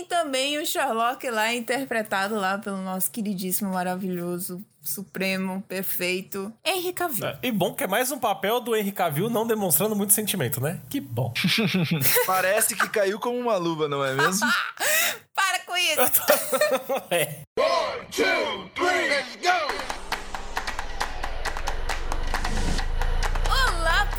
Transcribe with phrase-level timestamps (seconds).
[0.00, 7.26] Tem também o Sherlock lá, interpretado lá pelo nosso queridíssimo, maravilhoso, supremo, perfeito, Henry Cavill.
[7.26, 10.58] É, e bom que é mais um papel do Henry Cavill não demonstrando muito sentimento,
[10.58, 10.80] né?
[10.88, 11.34] Que bom.
[12.26, 14.48] Parece que caiu como uma luva, não é mesmo?
[15.36, 16.00] Para com isso!
[17.10, 17.42] é.
[17.58, 19.59] One, two, three, let's go!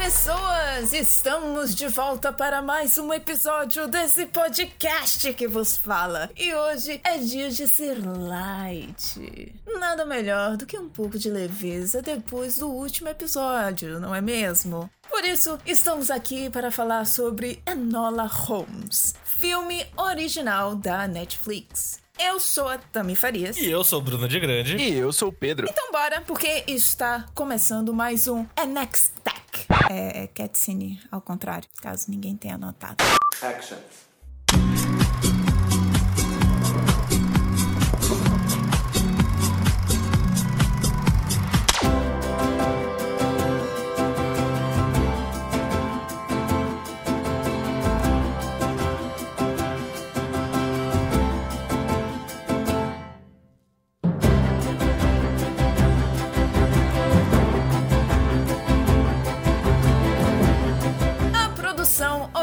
[0.03, 0.93] Pessoas!
[0.93, 6.27] Estamos de volta para mais um episódio desse podcast que vos fala.
[6.35, 9.53] E hoje é dia de ser light.
[9.79, 14.89] Nada melhor do que um pouco de leveza depois do último episódio, não é mesmo?
[15.07, 22.00] Por isso, estamos aqui para falar sobre Enola Holmes, filme original da Netflix.
[22.19, 23.57] Eu sou a Tami Farias.
[23.57, 24.75] E eu sou o Bruno de Grande.
[24.77, 25.67] E eu sou o Pedro.
[25.69, 29.67] Então bora, porque está começando mais um A Next Tech.
[29.89, 32.97] É, é cutscene ao contrário, caso ninguém tenha notado.
[33.41, 33.77] Action.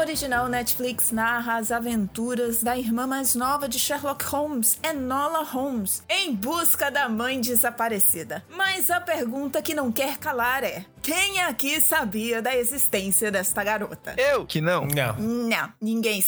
[0.09, 6.33] Original Netflix narra as aventuras da irmã mais nova de Sherlock Holmes, Enola Holmes, em
[6.33, 8.43] busca da mãe desaparecida.
[8.49, 14.15] Mas a pergunta que não quer calar é: quem aqui sabia da existência desta garota?
[14.17, 14.87] Eu que não.
[14.87, 15.15] Não.
[15.19, 16.23] Não, ninguém,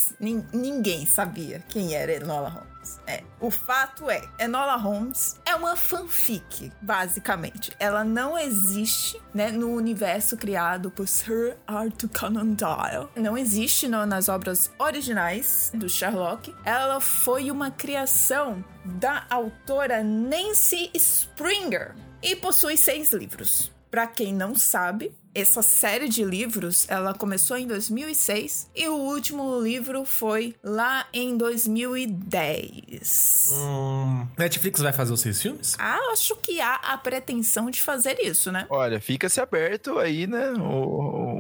[0.54, 2.71] ninguém sabia quem era Enola Holmes.
[3.08, 3.24] É.
[3.40, 7.72] O fato é, Enola Holmes é uma fanfic, basicamente.
[7.80, 13.10] Ela não existe, né, no universo criado por Sir Arthur Conan Doyle.
[13.16, 16.54] Não existe no, nas obras originais do Sherlock.
[16.64, 23.72] Ela foi uma criação da autora Nancy Springer e possui seis livros.
[23.92, 29.60] Para quem não sabe, essa série de livros, ela começou em 2006 e o último
[29.62, 33.50] livro foi lá em 2010.
[33.52, 35.76] Hum, Netflix vai fazer os seis filmes?
[36.14, 38.66] Acho que há a pretensão de fazer isso, né?
[38.70, 40.54] Olha, fica-se aberto aí, né?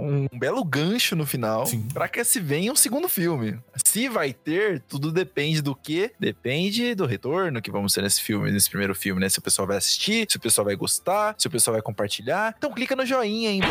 [0.01, 3.59] Um belo gancho no final para que se venha um segundo filme.
[3.85, 6.11] Se vai ter, tudo depende do que?
[6.19, 9.29] Depende do retorno que vamos ter nesse filme, nesse primeiro filme, né?
[9.29, 12.55] Se o pessoal vai assistir, se o pessoal vai gostar, se o pessoal vai compartilhar.
[12.57, 13.61] Então clica no joinha, hein?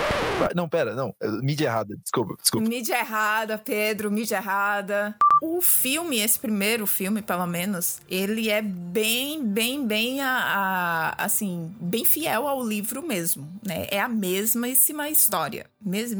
[0.54, 1.14] Não, pera, não.
[1.42, 1.96] Mídia errada.
[2.02, 2.68] Desculpa, desculpa.
[2.68, 5.16] Mídia errada, Pedro, mídia errada.
[5.42, 11.74] O filme, esse primeiro filme, pelo menos, ele é bem, bem, bem, a, a, assim,
[11.80, 13.86] bem fiel ao livro mesmo, né?
[13.90, 15.66] É a mesmíssima história.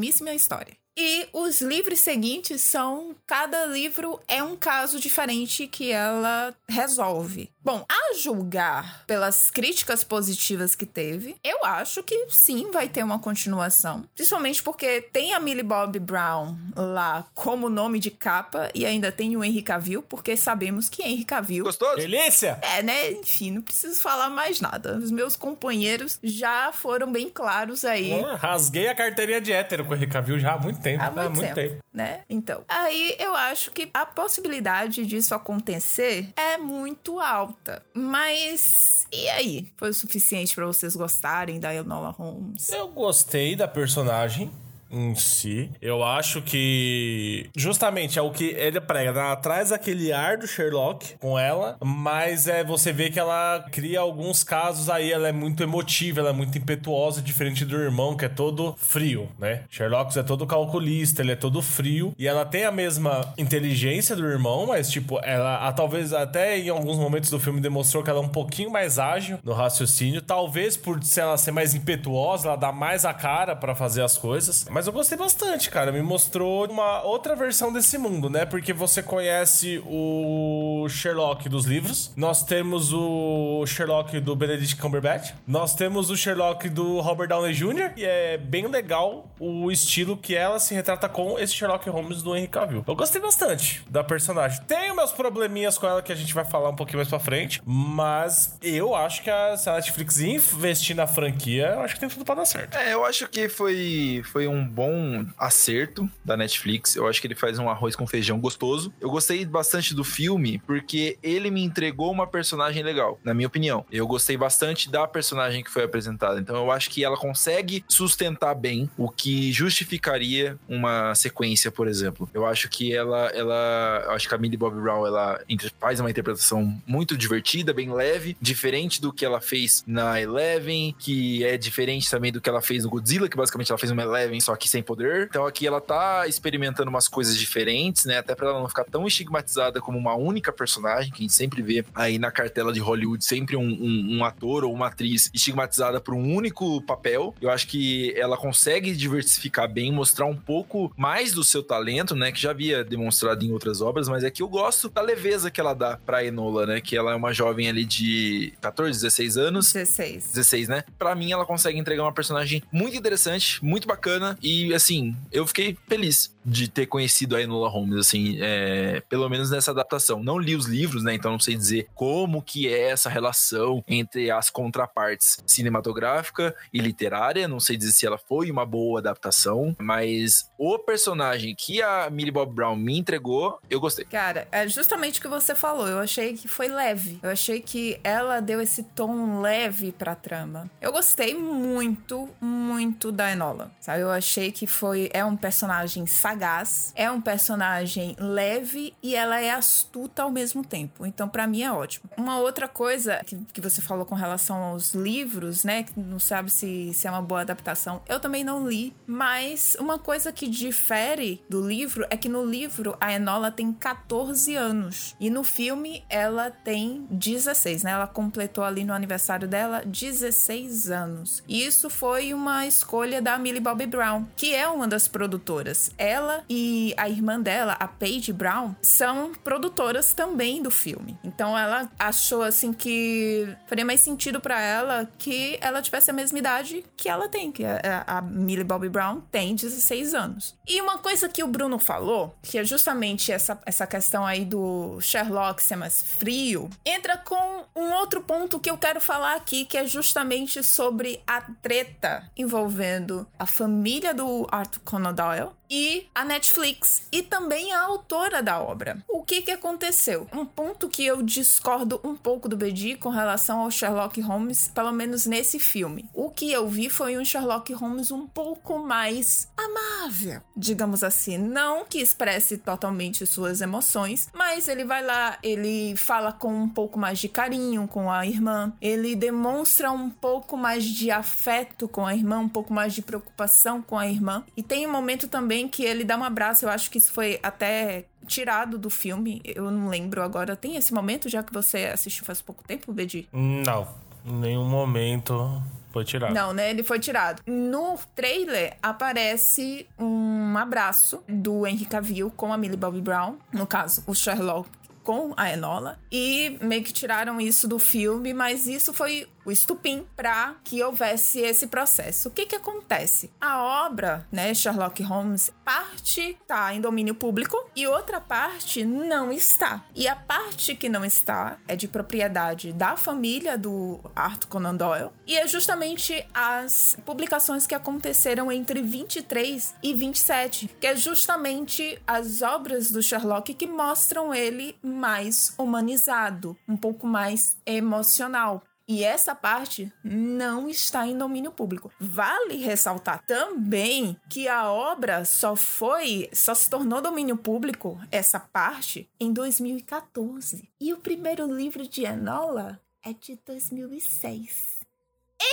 [0.01, 0.75] Mesmíssima história.
[0.97, 3.15] E os livros seguintes são.
[3.27, 7.51] Cada livro é um caso diferente que ela resolve.
[7.63, 13.19] Bom, a julgar pelas críticas positivas que teve, eu acho que sim vai ter uma
[13.19, 14.05] continuação.
[14.15, 19.37] Principalmente porque tem a Millie Bob Brown lá como nome de capa e ainda tem
[19.37, 21.65] o Henry Cavill, porque sabemos que Henry Cavill.
[21.65, 21.97] Gostoso?
[21.97, 22.59] Delícia!
[22.63, 23.13] É, né?
[23.13, 24.97] Enfim, não preciso falar mais nada.
[24.97, 28.11] Os meus companheiros já foram bem claros aí.
[28.39, 31.03] Rasguei a carteirinha de hétero com o Henry Cavill já há muito tempo.
[31.03, 31.85] Há muito, há muito tempo, tempo.
[31.93, 32.23] Né?
[32.31, 37.83] Então, aí eu acho que a possibilidade disso acontecer é muito alta alta.
[37.93, 39.69] Mas e aí?
[39.77, 42.69] Foi o suficiente para vocês gostarem da Enola Holmes?
[42.71, 44.51] Eu gostei da personagem
[44.91, 45.71] em si.
[45.81, 49.37] Eu acho que justamente é o que ele prega, né?
[49.37, 54.43] traz aquele ar do Sherlock com ela, mas é você vê que ela cria alguns
[54.43, 58.29] casos aí, ela é muito emotiva, ela é muito impetuosa, diferente do irmão que é
[58.29, 59.63] todo frio, né?
[59.71, 64.27] Sherlock é todo calculista, ele é todo frio e ela tem a mesma inteligência do
[64.27, 68.21] irmão, mas tipo, ela a, talvez até em alguns momentos do filme demonstrou que ela
[68.21, 72.73] é um pouquinho mais ágil no raciocínio, talvez por ela ser mais impetuosa, ela dá
[72.73, 74.67] mais a cara para fazer as coisas.
[74.71, 75.93] Mas mas eu gostei bastante, cara.
[75.93, 78.47] Me mostrou uma outra versão desse mundo, né?
[78.47, 82.15] Porque você conhece o Sherlock dos livros.
[82.17, 85.35] Nós temos o Sherlock do Benedict Cumberbatch.
[85.47, 87.93] Nós temos o Sherlock do Robert Downey Jr.
[87.95, 92.35] E é bem legal o estilo que ela se retrata com esse Sherlock Holmes do
[92.35, 92.83] Henry Cavill.
[92.89, 94.63] Eu gostei bastante da personagem.
[94.67, 97.61] Tenho meus probleminhas com ela que a gente vai falar um pouquinho mais pra frente.
[97.67, 102.09] Mas eu acho que a, se a Netflix investir na franquia, eu acho que tem
[102.09, 102.79] tudo pra dar certo.
[102.79, 106.97] É, eu acho que foi, foi um bom acerto da Netflix.
[106.97, 108.93] Eu acho que ele faz um arroz com feijão gostoso.
[109.01, 113.85] Eu gostei bastante do filme porque ele me entregou uma personagem legal, na minha opinião.
[113.91, 116.41] Eu gostei bastante da personagem que foi apresentada.
[116.41, 122.29] Então eu acho que ela consegue sustentar bem o que justificaria uma sequência, por exemplo.
[122.33, 125.41] Eu acho que ela, ela, eu acho que a Millie Bobby Brown, ela
[125.79, 131.45] faz uma interpretação muito divertida, bem leve, diferente do que ela fez na Eleven, que
[131.45, 134.41] é diferente também do que ela fez no Godzilla, que basicamente ela fez uma Eleven
[134.41, 135.27] só que sem poder.
[135.29, 138.19] Então aqui ela tá experimentando umas coisas diferentes, né?
[138.19, 141.63] Até para ela não ficar tão estigmatizada como uma única personagem, que a gente sempre
[141.63, 146.01] vê aí na cartela de Hollywood, sempre um, um, um ator ou uma atriz estigmatizada
[146.01, 147.35] por um único papel.
[147.41, 152.31] Eu acho que ela consegue diversificar bem, mostrar um pouco mais do seu talento, né?
[152.31, 155.61] Que já havia demonstrado em outras obras, mas é que eu gosto da leveza que
[155.61, 156.81] ela dá pra Enola, né?
[156.81, 159.73] Que ela é uma jovem ali de 14, 16 anos.
[159.73, 160.33] 16.
[160.33, 160.85] 16, né?
[160.99, 164.39] Pra mim, ela consegue entregar uma personagem muito interessante, muito bacana.
[164.43, 169.51] E, assim, eu fiquei feliz de ter conhecido a Enola Holmes, assim, é, pelo menos
[169.51, 170.23] nessa adaptação.
[170.23, 171.15] Não li os livros, né?
[171.15, 177.47] Então não sei dizer como que é essa relação entre as contrapartes cinematográfica e literária.
[177.47, 182.33] Não sei dizer se ela foi uma boa adaptação, mas o personagem que a Millie
[182.33, 184.05] Bob Brown me entregou, eu gostei.
[184.07, 185.87] Cara, é justamente o que você falou.
[185.87, 187.19] Eu achei que foi leve.
[187.23, 190.71] Eu achei que ela deu esse tom leve pra trama.
[190.81, 193.71] Eu gostei muito, muito da Enola.
[193.81, 194.01] Sabe?
[194.01, 199.51] Eu achei que foi é um personagem sagaz, é um personagem leve e ela é
[199.51, 201.07] astuta ao mesmo tempo.
[201.07, 202.09] Então, para mim é ótimo.
[202.17, 205.83] Uma outra coisa que, que você falou com relação aos livros, né?
[205.83, 208.03] Que não sabe se, se é uma boa adaptação.
[208.09, 212.97] Eu também não li, mas uma coisa que difere do livro é que no livro
[213.01, 217.93] a Enola tem 14 anos e no filme ela tem 16, né?
[217.93, 221.43] Ela completou ali no aniversário dela 16 anos.
[221.49, 225.91] E isso foi uma escolha da Millie Bobby Brown, que é uma das produtoras.
[225.99, 231.19] Ela e a irmã dela, a Paige Brown, são produtoras também do filme.
[231.23, 236.39] Então ela achou assim que faria mais sentido para ela que ela tivesse a mesma
[236.39, 240.57] idade que ela tem, que a, a Millie Bobby Brown tem 16 anos.
[240.67, 245.01] E uma coisa que o Bruno falou, que é justamente essa, essa questão aí do
[245.01, 249.77] Sherlock ser mais frio, entra com um outro ponto que eu quero falar aqui, que
[249.77, 257.07] é justamente sobre a treta envolvendo a família do Arthur Conan Doyle e a Netflix
[257.13, 258.99] e também a autora da obra.
[259.09, 260.27] O que que aconteceu?
[260.33, 264.91] Um ponto que eu discordo um pouco do Bedi com relação ao Sherlock Holmes, pelo
[264.91, 266.11] menos nesse filme.
[266.13, 271.85] O que eu vi foi um Sherlock Holmes um pouco mais amável, digamos assim, não
[271.85, 277.21] que expresse totalmente suas emoções, mas ele vai lá, ele fala com um pouco mais
[277.21, 282.39] de carinho com a irmã, ele demonstra um pouco mais de afeto com a irmã,
[282.39, 284.45] um pouco mais de preocupação com a irmã.
[284.57, 287.39] E tem um momento também que ele dá um abraço, eu acho que isso foi
[287.43, 290.55] até tirado do filme, eu não lembro agora.
[290.55, 293.29] Tem esse momento, já que você assistiu faz pouco tempo, Bedi?
[293.33, 293.89] Não,
[294.25, 295.61] nenhum momento
[295.93, 296.33] foi tirado.
[296.33, 296.71] Não, né?
[296.71, 297.43] Ele foi tirado.
[297.47, 304.03] No trailer aparece um abraço do Henry Cavill com a Millie Bobby Brown, no caso,
[304.07, 304.69] o Sherlock
[305.03, 310.07] com a Enola e meio que tiraram isso do filme, mas isso foi o estupim
[310.17, 312.29] para que houvesse esse processo.
[312.29, 313.31] O que que acontece?
[313.41, 319.85] A obra, né, Sherlock Holmes, parte está em domínio público e outra parte não está.
[319.95, 325.11] E a parte que não está é de propriedade da família do Arthur Conan Doyle
[325.27, 332.43] e é justamente as publicações que aconteceram entre 23 e 27, que é justamente as
[332.43, 338.63] obras do Sherlock que mostram ele mais humanizado, um pouco mais emocional.
[338.91, 341.93] E essa parte não está em domínio público.
[342.01, 349.09] Vale ressaltar também que a obra só foi, só se tornou domínio público, essa parte,
[349.21, 350.69] em 2014.
[350.81, 354.81] E o primeiro livro de Enola é de 2006.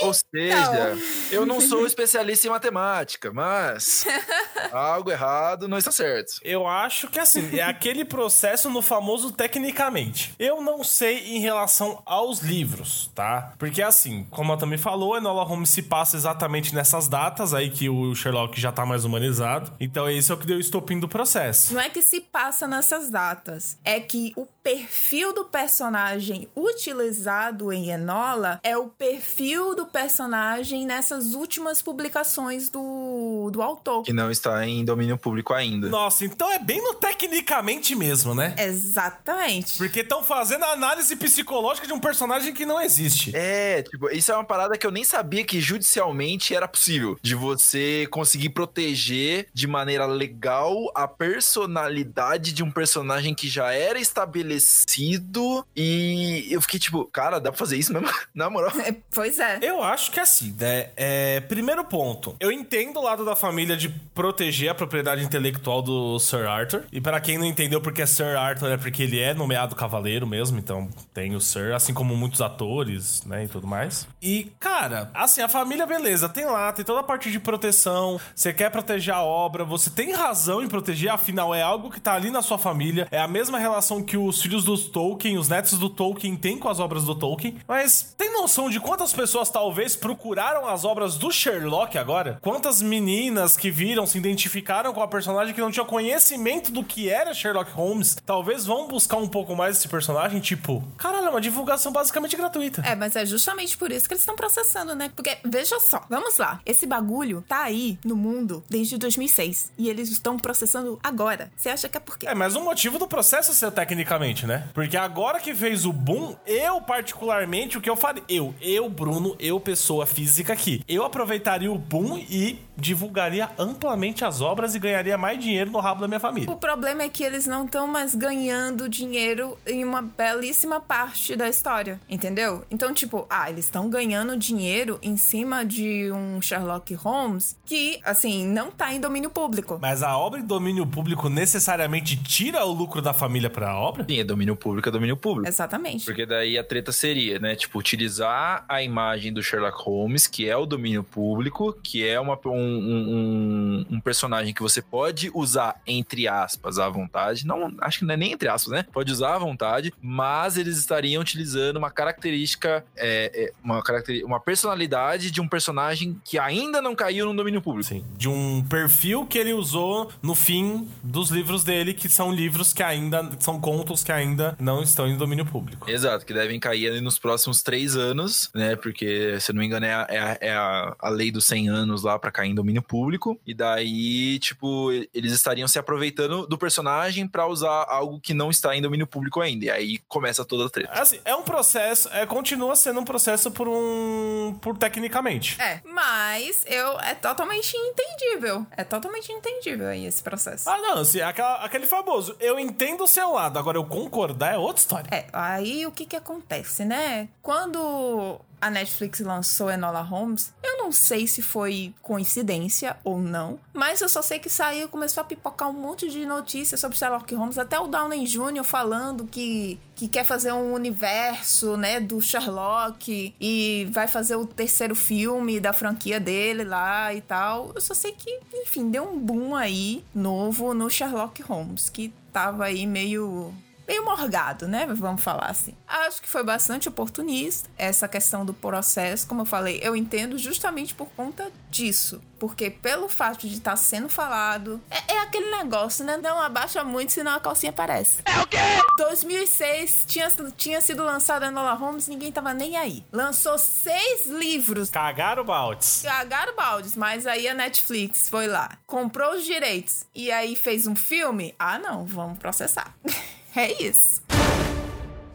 [0.02, 0.96] Ou seja,
[1.30, 4.06] eu não sou especialista em matemática, mas
[4.72, 6.34] algo errado não está certo.
[6.42, 10.34] Eu acho que assim, é aquele processo no famoso tecnicamente.
[10.38, 13.52] Eu não sei em relação aos livros, tá?
[13.58, 17.88] Porque assim, como a também falou, Enola Holmes se passa exatamente nessas datas aí que
[17.88, 19.72] o Sherlock já tá mais humanizado.
[19.80, 21.74] Então esse é o que deu o estopim do processo.
[21.74, 27.90] Não é que se passa nessas datas, é que o perfil do personagem utilizado em
[27.90, 34.02] Enola é o perfil do personagem nessas últimas publicações do do, do autor.
[34.02, 35.88] Que não está em domínio público ainda.
[35.88, 38.54] Nossa, então é bem no tecnicamente mesmo, né?
[38.58, 39.76] Exatamente.
[39.76, 43.32] Porque estão fazendo a análise psicológica de um personagem que não existe.
[43.34, 47.18] É, tipo, isso é uma parada que eu nem sabia que judicialmente era possível.
[47.22, 53.98] De você conseguir proteger de maneira legal a personalidade de um personagem que já era
[53.98, 55.66] estabelecido.
[55.74, 58.08] E eu fiquei tipo, cara, dá pra fazer isso mesmo?
[58.34, 58.72] Na moral.
[58.80, 59.58] É, pois é.
[59.62, 60.90] Eu acho que é assim, né?
[60.96, 61.07] É,
[61.48, 66.46] primeiro ponto, eu entendo o lado da família de proteger a propriedade intelectual do Sir
[66.46, 66.84] Arthur.
[66.92, 70.26] E para quem não entendeu porque é Sir Arthur, é porque ele é nomeado cavaleiro
[70.26, 74.06] mesmo, então tem o Sir, assim como muitos atores, né, e tudo mais.
[74.20, 78.52] E, cara, assim, a família, beleza, tem lá, tem toda a parte de proteção, você
[78.52, 82.30] quer proteger a obra, você tem razão em proteger, afinal é algo que tá ali
[82.30, 85.88] na sua família, é a mesma relação que os filhos dos Tolkien, os netos do
[85.88, 90.66] Tolkien têm com as obras do Tolkien, mas tem noção de quantas pessoas talvez procuraram
[90.66, 92.38] as obras do Sherlock agora?
[92.42, 97.08] Quantas meninas que viram, se identificaram com a personagem que não tinha conhecimento do que
[97.08, 101.40] era Sherlock Holmes, talvez vão buscar um pouco mais esse personagem, tipo, caralho, é uma
[101.40, 102.82] divulgação basicamente gratuita.
[102.84, 105.10] É, mas é justamente por isso que eles estão processando, né?
[105.14, 106.60] Porque, veja só, vamos lá.
[106.66, 111.50] Esse bagulho tá aí no mundo desde 2006 e eles estão processando agora.
[111.56, 112.26] Você acha que é por quê?
[112.26, 114.68] É, mas o motivo do processo é ser tecnicamente, né?
[114.74, 119.36] Porque agora que fez o boom, eu particularmente, o que eu falei, eu, eu, Bruno,
[119.38, 125.18] eu, pessoa física aqui, eu aproveitaria o boom e divulgaria amplamente as obras e ganharia
[125.18, 126.50] mais dinheiro no rabo da minha família.
[126.50, 131.48] O problema é que eles não estão mais ganhando dinheiro em uma belíssima parte da
[131.48, 132.64] história, entendeu?
[132.70, 138.46] Então, tipo, ah, eles estão ganhando dinheiro em cima de um Sherlock Holmes que, assim,
[138.46, 139.78] não tá em domínio público.
[139.80, 144.04] Mas a obra em domínio público necessariamente tira o lucro da família pra obra?
[144.08, 145.48] Sim, é domínio público, é domínio público.
[145.48, 146.04] Exatamente.
[146.04, 147.56] Porque daí a treta seria, né?
[147.56, 152.38] Tipo, utilizar a imagem do Sherlock Holmes, que é o domínio público, que é uma,
[152.46, 157.46] um, um, um personagem que você pode usar, entre aspas, à vontade.
[157.46, 158.84] Não, acho que não é nem entre aspas, né?
[158.92, 164.40] Pode usar à vontade, mas eles estariam utilizando uma característica, é, é, uma, caracter, uma
[164.40, 167.88] personalidade de um personagem que ainda não caiu no domínio público.
[167.88, 168.04] Sim.
[168.16, 172.82] De um perfil que ele usou no fim dos livros dele, que são livros que
[172.82, 175.90] ainda são contos que ainda não estão em domínio público.
[175.90, 178.76] Exato, que devem cair ali nos próximos três anos, né?
[178.76, 182.02] Porque, se não me engano, é a, é a, é a, lei dos 100 anos
[182.02, 183.40] lá pra cair domínio público.
[183.46, 188.76] E daí, tipo, eles estariam se aproveitando do personagem pra usar algo que não está
[188.76, 189.64] em domínio público ainda.
[189.66, 190.92] E aí começa toda a treta.
[190.92, 194.56] Assim, é um processo, é, continua sendo um processo por um.
[194.60, 195.60] por tecnicamente.
[195.60, 198.66] É, mas eu é totalmente entendível.
[198.76, 200.68] É totalmente entendível aí esse processo.
[200.68, 202.36] Ah, não, assim, aquela- aquele famoso.
[202.40, 205.08] Eu entendo o seu lado, agora eu concordar é outra história.
[205.10, 207.28] É, aí o que que acontece, né?
[207.42, 214.00] Quando a Netflix lançou Enola Holmes, eu não sei se foi coincidência ou não, mas
[214.00, 217.58] eu só sei que saiu, começou a pipocar um monte de notícias sobre Sherlock Holmes,
[217.58, 218.64] até o Downey Jr.
[218.64, 224.94] falando que, que quer fazer um universo, né, do Sherlock e vai fazer o terceiro
[224.94, 227.72] filme da franquia dele lá e tal.
[227.74, 232.64] Eu só sei que, enfim, deu um boom aí novo no Sherlock Holmes, que tava
[232.64, 233.52] aí meio
[233.88, 234.86] meio morgado, né?
[234.86, 235.74] Vamos falar assim.
[235.86, 239.26] Acho que foi bastante oportunista essa questão do processo.
[239.26, 242.20] Como eu falei, eu entendo justamente por conta disso.
[242.38, 246.18] Porque pelo fato de estar sendo falado, é, é aquele negócio, né?
[246.18, 248.22] Não abaixa muito, senão a calcinha aparece.
[248.24, 248.58] É o quê?
[248.98, 253.04] 2006 tinha, tinha sido lançada a Enola Holmes, ninguém tava nem aí.
[253.10, 254.90] Lançou seis livros.
[254.90, 256.02] Cagaram baldes.
[256.04, 260.94] Cagaram baldes, mas aí a Netflix foi lá, comprou os direitos e aí fez um
[260.94, 261.54] filme.
[261.58, 262.94] Ah, não, vamos processar.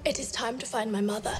[0.05, 1.37] It is time to find my mother.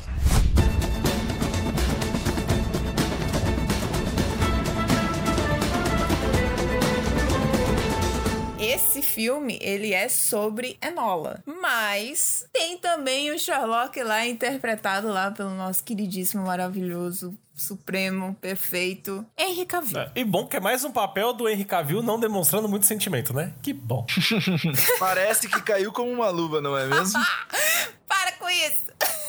[8.64, 11.44] Esse filme, ele é sobre Enola.
[11.46, 19.66] Mas tem também o Sherlock lá, interpretado lá pelo nosso queridíssimo, maravilhoso, supremo, perfeito, Henry
[19.66, 20.00] Cavill.
[20.00, 23.34] É, E bom que é mais um papel do Henry Cavill não demonstrando muito sentimento,
[23.34, 23.54] né?
[23.62, 24.06] Que bom.
[24.98, 27.20] Parece que caiu como uma luva, não é mesmo?
[28.08, 28.84] Para com isso!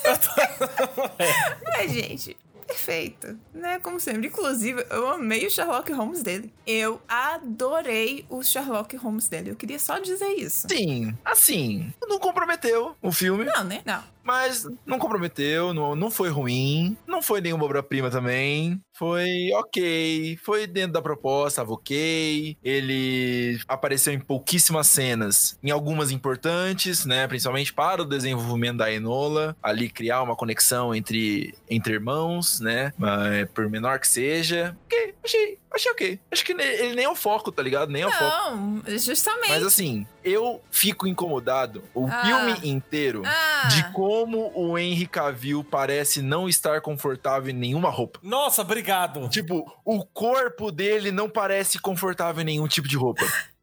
[1.76, 2.36] Mas, gente,
[2.74, 3.78] perfeito, né?
[3.78, 4.26] Como sempre.
[4.26, 6.52] Inclusive, eu amei o Sherlock Holmes dele.
[6.66, 9.50] Eu adorei o Sherlock Holmes dele.
[9.50, 10.66] Eu queria só dizer isso.
[10.68, 13.44] Sim, assim, não comprometeu o filme.
[13.44, 13.82] Não, né?
[13.84, 14.02] Não.
[14.24, 18.80] Mas não comprometeu, não, não foi ruim, não foi nenhuma obra-prima também.
[18.96, 22.56] Foi ok, foi dentro da proposta, tava ok.
[22.62, 27.26] Ele apareceu em pouquíssimas cenas, em algumas importantes, né?
[27.28, 32.92] Principalmente para o desenvolvimento da Enola, ali criar uma conexão entre, entre irmãos, né?
[32.96, 34.76] Mas, por menor que seja.
[34.86, 36.20] Ok, achei, achei ok.
[36.30, 37.90] Acho que ele nem é o foco, tá ligado?
[37.90, 38.56] Nem é o foco.
[38.56, 39.48] Não, justamente.
[39.48, 42.22] Mas assim, eu fico incomodado o Ah.
[42.24, 43.68] filme inteiro Ah.
[43.68, 48.18] de como o Henry Cavill parece não estar confortável em nenhuma roupa.
[48.22, 49.28] Nossa, obrigado.
[49.28, 53.24] Tipo, o corpo dele não parece confortável em nenhum tipo de roupa.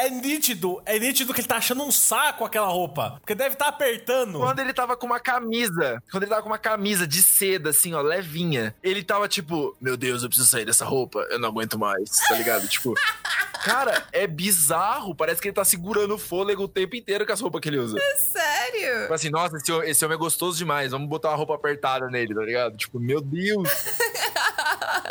[0.00, 3.18] É nítido, é nítido que ele tá achando um saco aquela roupa.
[3.20, 4.38] Porque deve estar apertando.
[4.38, 7.92] Quando ele tava com uma camisa, quando ele tava com uma camisa de seda, assim,
[7.92, 11.78] ó, levinha, ele tava tipo, meu Deus, eu preciso sair dessa roupa, eu não aguento
[11.78, 12.66] mais, tá ligado?
[12.66, 12.94] tipo,
[13.62, 17.40] cara, é bizarro, parece que ele tá segurando o fôlego o tempo inteiro com as
[17.40, 17.98] roupas que ele usa.
[18.16, 19.02] Sério?
[19.02, 22.34] Tipo assim, nossa, esse, esse homem é gostoso demais, vamos botar uma roupa apertada nele,
[22.34, 22.74] tá ligado?
[22.78, 23.68] Tipo, meu Deus.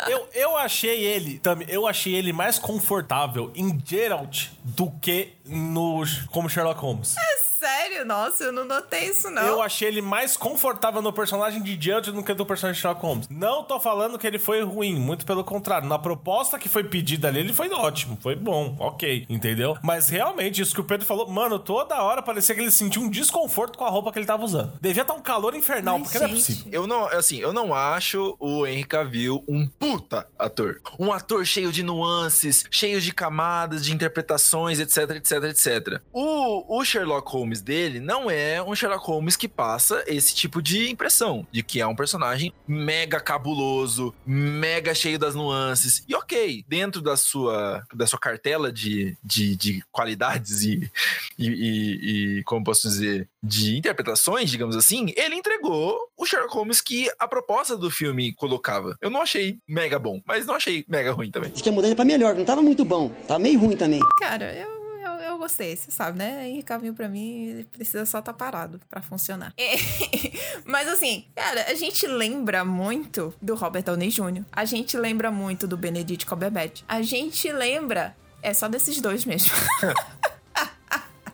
[0.08, 6.02] Eu, eu achei ele, também, eu achei ele mais confortável em Geralt do que no
[6.30, 7.14] como Sherlock Holmes.
[7.60, 8.06] Sério?
[8.06, 9.42] Nossa, eu não notei isso, não.
[9.42, 13.02] Eu achei ele mais confortável no personagem de Geralt do que no personagem de Sherlock
[13.02, 13.28] Holmes.
[13.28, 15.86] Não tô falando que ele foi ruim, muito pelo contrário.
[15.86, 19.76] Na proposta que foi pedida ali, ele foi ótimo, foi bom, ok, entendeu?
[19.82, 23.10] Mas realmente, isso que o Pedro falou, mano, toda hora parecia que ele sentia um
[23.10, 24.72] desconforto com a roupa que ele tava usando.
[24.80, 26.72] Devia estar um calor infernal, Mas, porque não é gente, possível.
[26.72, 30.80] Eu não, assim, eu não acho o Henry Cavill um puta ator.
[30.98, 36.00] Um ator cheio de nuances, cheio de camadas, de interpretações, etc, etc, etc.
[36.10, 40.90] O, o Sherlock Holmes dele não é um Sherlock Holmes que passa esse tipo de
[40.90, 46.04] impressão, de que é um personagem mega cabuloso, mega cheio das nuances.
[46.06, 50.90] E ok, dentro da sua, da sua cartela de, de, de qualidades e,
[51.38, 56.80] e, e- e, como posso dizer, de interpretações, digamos assim, ele entregou o Sherlock Holmes
[56.82, 58.96] que a proposta do filme colocava.
[59.00, 61.50] Eu não achei mega bom, mas não achei mega ruim também.
[61.50, 63.08] Diz que a mudança é pra melhor, não tava muito bom.
[63.26, 64.00] Tava meio ruim também.
[64.18, 64.79] Cara, eu,
[65.20, 66.48] eu, gostei, você sabe, né?
[66.48, 69.52] Henry Cavill, pra mim, ele precisa só estar parado pra funcionar.
[69.56, 69.76] É,
[70.64, 74.44] Mas assim, cara, a gente lembra muito do Robert Downey Jr.
[74.52, 76.82] A gente lembra muito do Benedict Cumberbatch.
[76.88, 78.16] A gente lembra...
[78.42, 79.52] É só desses dois mesmo.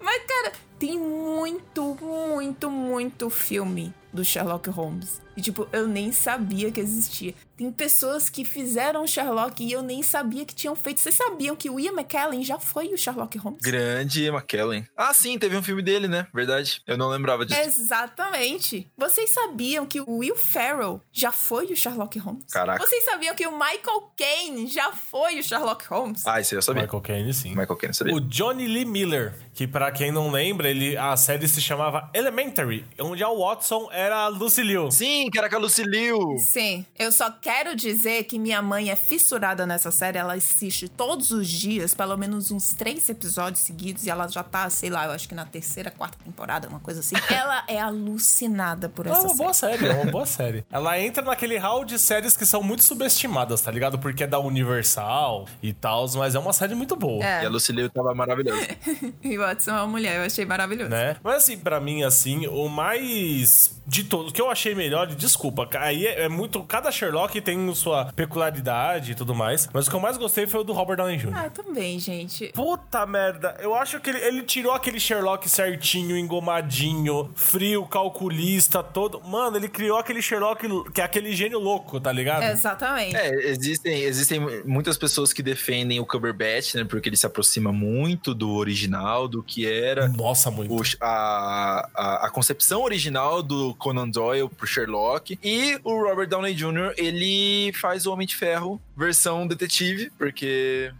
[0.00, 5.20] Mas, cara, tem muito, muito, muito filme do Sherlock Holmes.
[5.36, 7.34] E, tipo, eu nem sabia que existia.
[7.56, 11.00] Tem pessoas que fizeram Sherlock e eu nem sabia que tinham feito.
[11.00, 13.62] Vocês sabiam que o Ian McKellen já foi o Sherlock Holmes?
[13.62, 14.86] Grande McKellen.
[14.94, 16.26] Ah, sim, teve um filme dele, né?
[16.34, 16.82] Verdade.
[16.86, 17.58] Eu não lembrava disso.
[17.58, 18.86] Exatamente.
[18.96, 22.44] Vocês sabiam que o Will Ferrell já foi o Sherlock Holmes?
[22.52, 22.84] Caraca.
[22.84, 26.26] Vocês sabiam que o Michael Caine já foi o Sherlock Holmes?
[26.26, 26.82] Ah, isso eu sabia.
[26.82, 27.50] Michael Caine, sim.
[27.50, 28.14] Michael Caine, sabia.
[28.14, 32.84] O Johnny Lee Miller, que pra quem não lembra, ele, a série se chamava Elementary,
[33.00, 34.90] onde a Watson era a Lucy Liu.
[34.90, 36.36] Sim, que era com a Lucy Liu.
[36.38, 40.18] Sim, eu só quero dizer que minha mãe é fissurada nessa série.
[40.18, 44.68] Ela assiste todos os dias, pelo menos uns três episódios seguidos, e ela já tá,
[44.70, 47.16] sei lá, eu acho que na terceira, quarta temporada, uma coisa assim.
[47.30, 49.38] Ela é alucinada por É essa uma série.
[49.38, 50.64] boa série, é uma boa série.
[50.70, 53.98] Ela entra naquele hall de séries que são muito subestimadas, tá ligado?
[53.98, 57.24] Porque é da Universal e tal, mas é uma série muito boa.
[57.24, 57.42] É.
[57.42, 58.66] E a Lucy Liu tava maravilhosa.
[59.22, 60.90] E Watson é uma mulher, eu achei maravilhoso.
[60.90, 61.16] Né?
[61.22, 65.68] Mas assim, pra mim, assim, o mais de todos, o que eu achei melhor, desculpa,
[65.78, 66.62] aí é, é muito.
[66.64, 69.68] Cada Sherlock tem sua peculiaridade e tudo mais.
[69.72, 71.32] Mas o que eu mais gostei foi o do Robert Downey Jr.
[71.34, 72.48] Ah, também, gente.
[72.48, 79.20] Puta merda, eu acho que ele, ele tirou aquele Sherlock certinho, engomadinho, frio, calculista, todo.
[79.24, 82.42] Mano, ele criou aquele Sherlock que é aquele gênio louco, tá ligado?
[82.44, 83.16] Exatamente.
[83.16, 86.84] É, existem, existem muitas pessoas que defendem o Cumberbatch, né?
[86.84, 90.74] Porque ele se aproxima muito do original, do que era Nossa, muito.
[90.74, 95.05] o- a, a, a concepção original do Conan Doyle pro Sherlock.
[95.42, 100.90] E o Robert Downey Jr., ele faz o Homem de Ferro versão detetive, porque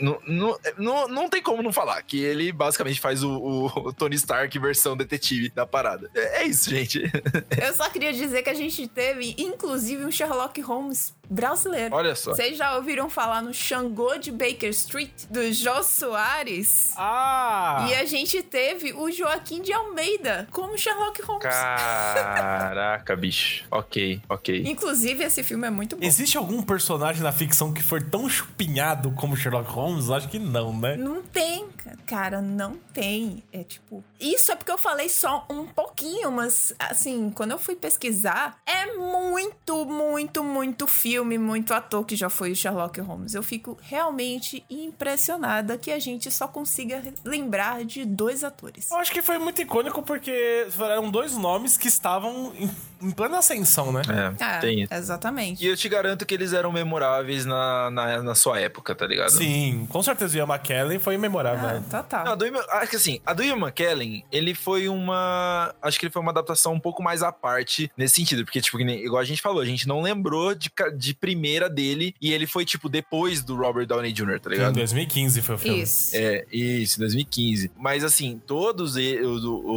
[0.00, 4.16] não, não, não, não tem como não falar que ele basicamente faz o, o Tony
[4.16, 6.10] Stark versão detetive da parada.
[6.14, 7.02] É, é isso, gente.
[7.60, 11.94] Eu só queria dizer que a gente teve, inclusive, um Sherlock Holmes brasileiro.
[11.94, 12.34] Olha só.
[12.34, 16.92] Vocês já ouviram falar no Xangô de Baker Street, do Jô Soares?
[16.96, 17.86] Ah!
[17.88, 21.44] E a gente teve o Joaquim de Almeida como Sherlock Holmes.
[21.44, 23.47] Caraca, bicho.
[23.70, 24.62] Ok, ok.
[24.66, 26.04] Inclusive, esse filme é muito bom.
[26.04, 30.10] Existe algum personagem na ficção que for tão chupinhado como Sherlock Holmes?
[30.10, 30.96] Acho que não, né?
[30.96, 33.42] Não tem, ca- cara, não tem.
[33.52, 34.02] É tipo.
[34.20, 38.94] Isso é porque eu falei só um pouquinho, mas assim, quando eu fui pesquisar, é
[38.96, 43.34] muito, muito, muito filme, muito ator que já foi o Sherlock Holmes.
[43.34, 48.90] Eu fico realmente impressionada que a gente só consiga lembrar de dois atores.
[48.90, 52.70] Eu acho que foi muito icônico porque eram dois nomes que estavam em,
[53.02, 54.02] em plena ascensão, né?
[54.08, 54.92] É, Ah, tem isso.
[54.94, 55.64] exatamente.
[55.64, 59.30] E eu te garanto que eles eram memoráveis na, na, na sua época, tá ligado?
[59.30, 61.68] Sim, com certeza o Ian McKellen foi memorável.
[61.68, 62.24] Ah, Total, total.
[62.24, 65.74] Não, a do Ian, acho que assim, a do Ian McKellen, ele foi uma.
[65.82, 68.44] Acho que ele foi uma adaptação um pouco mais à parte nesse sentido.
[68.44, 72.32] Porque, tipo, igual a gente falou, a gente não lembrou de, de primeira dele e
[72.32, 74.70] ele foi, tipo, depois do Robert Downey Jr., tá ligado?
[74.72, 75.82] Em 2015 foi o filme.
[75.82, 76.16] Isso.
[76.16, 77.70] É, isso, 2015.
[77.76, 79.26] Mas assim, todos eles,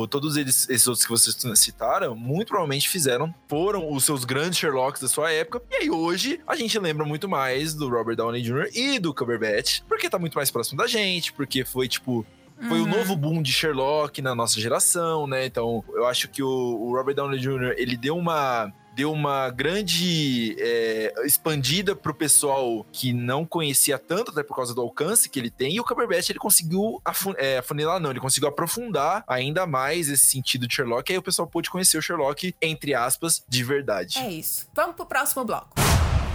[0.10, 5.02] todos eles, esses outros que vocês citaram, muito provavelmente fizeram, foram os seus grandes Sherlocks
[5.02, 5.62] da sua época.
[5.70, 8.70] E aí hoje a gente lembra muito mais do Robert Downey Jr.
[8.74, 12.26] e do Cumberbatch, porque tá muito mais próximo da gente, porque foi tipo
[12.70, 12.86] foi Uhum.
[12.86, 15.46] o novo boom de Sherlock na nossa geração, né?
[15.48, 17.74] Então, eu acho que o, o Robert Downey Jr.
[17.76, 24.44] ele deu uma deu uma grande é, expandida pro pessoal que não conhecia tanto, até
[24.44, 28.00] por causa do alcance que ele tem, e o Cumberbatch ele conseguiu afu é, afunilar,
[28.00, 31.70] não, ele conseguiu aprofundar ainda mais esse sentido de Sherlock, e aí o pessoal pôde
[31.70, 34.18] conhecer o Sherlock, entre aspas, de verdade.
[34.18, 34.68] É isso.
[34.74, 35.76] Vamos pro próximo bloco.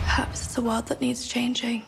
[0.05, 1.85] Perhaps it's a world that needs changing.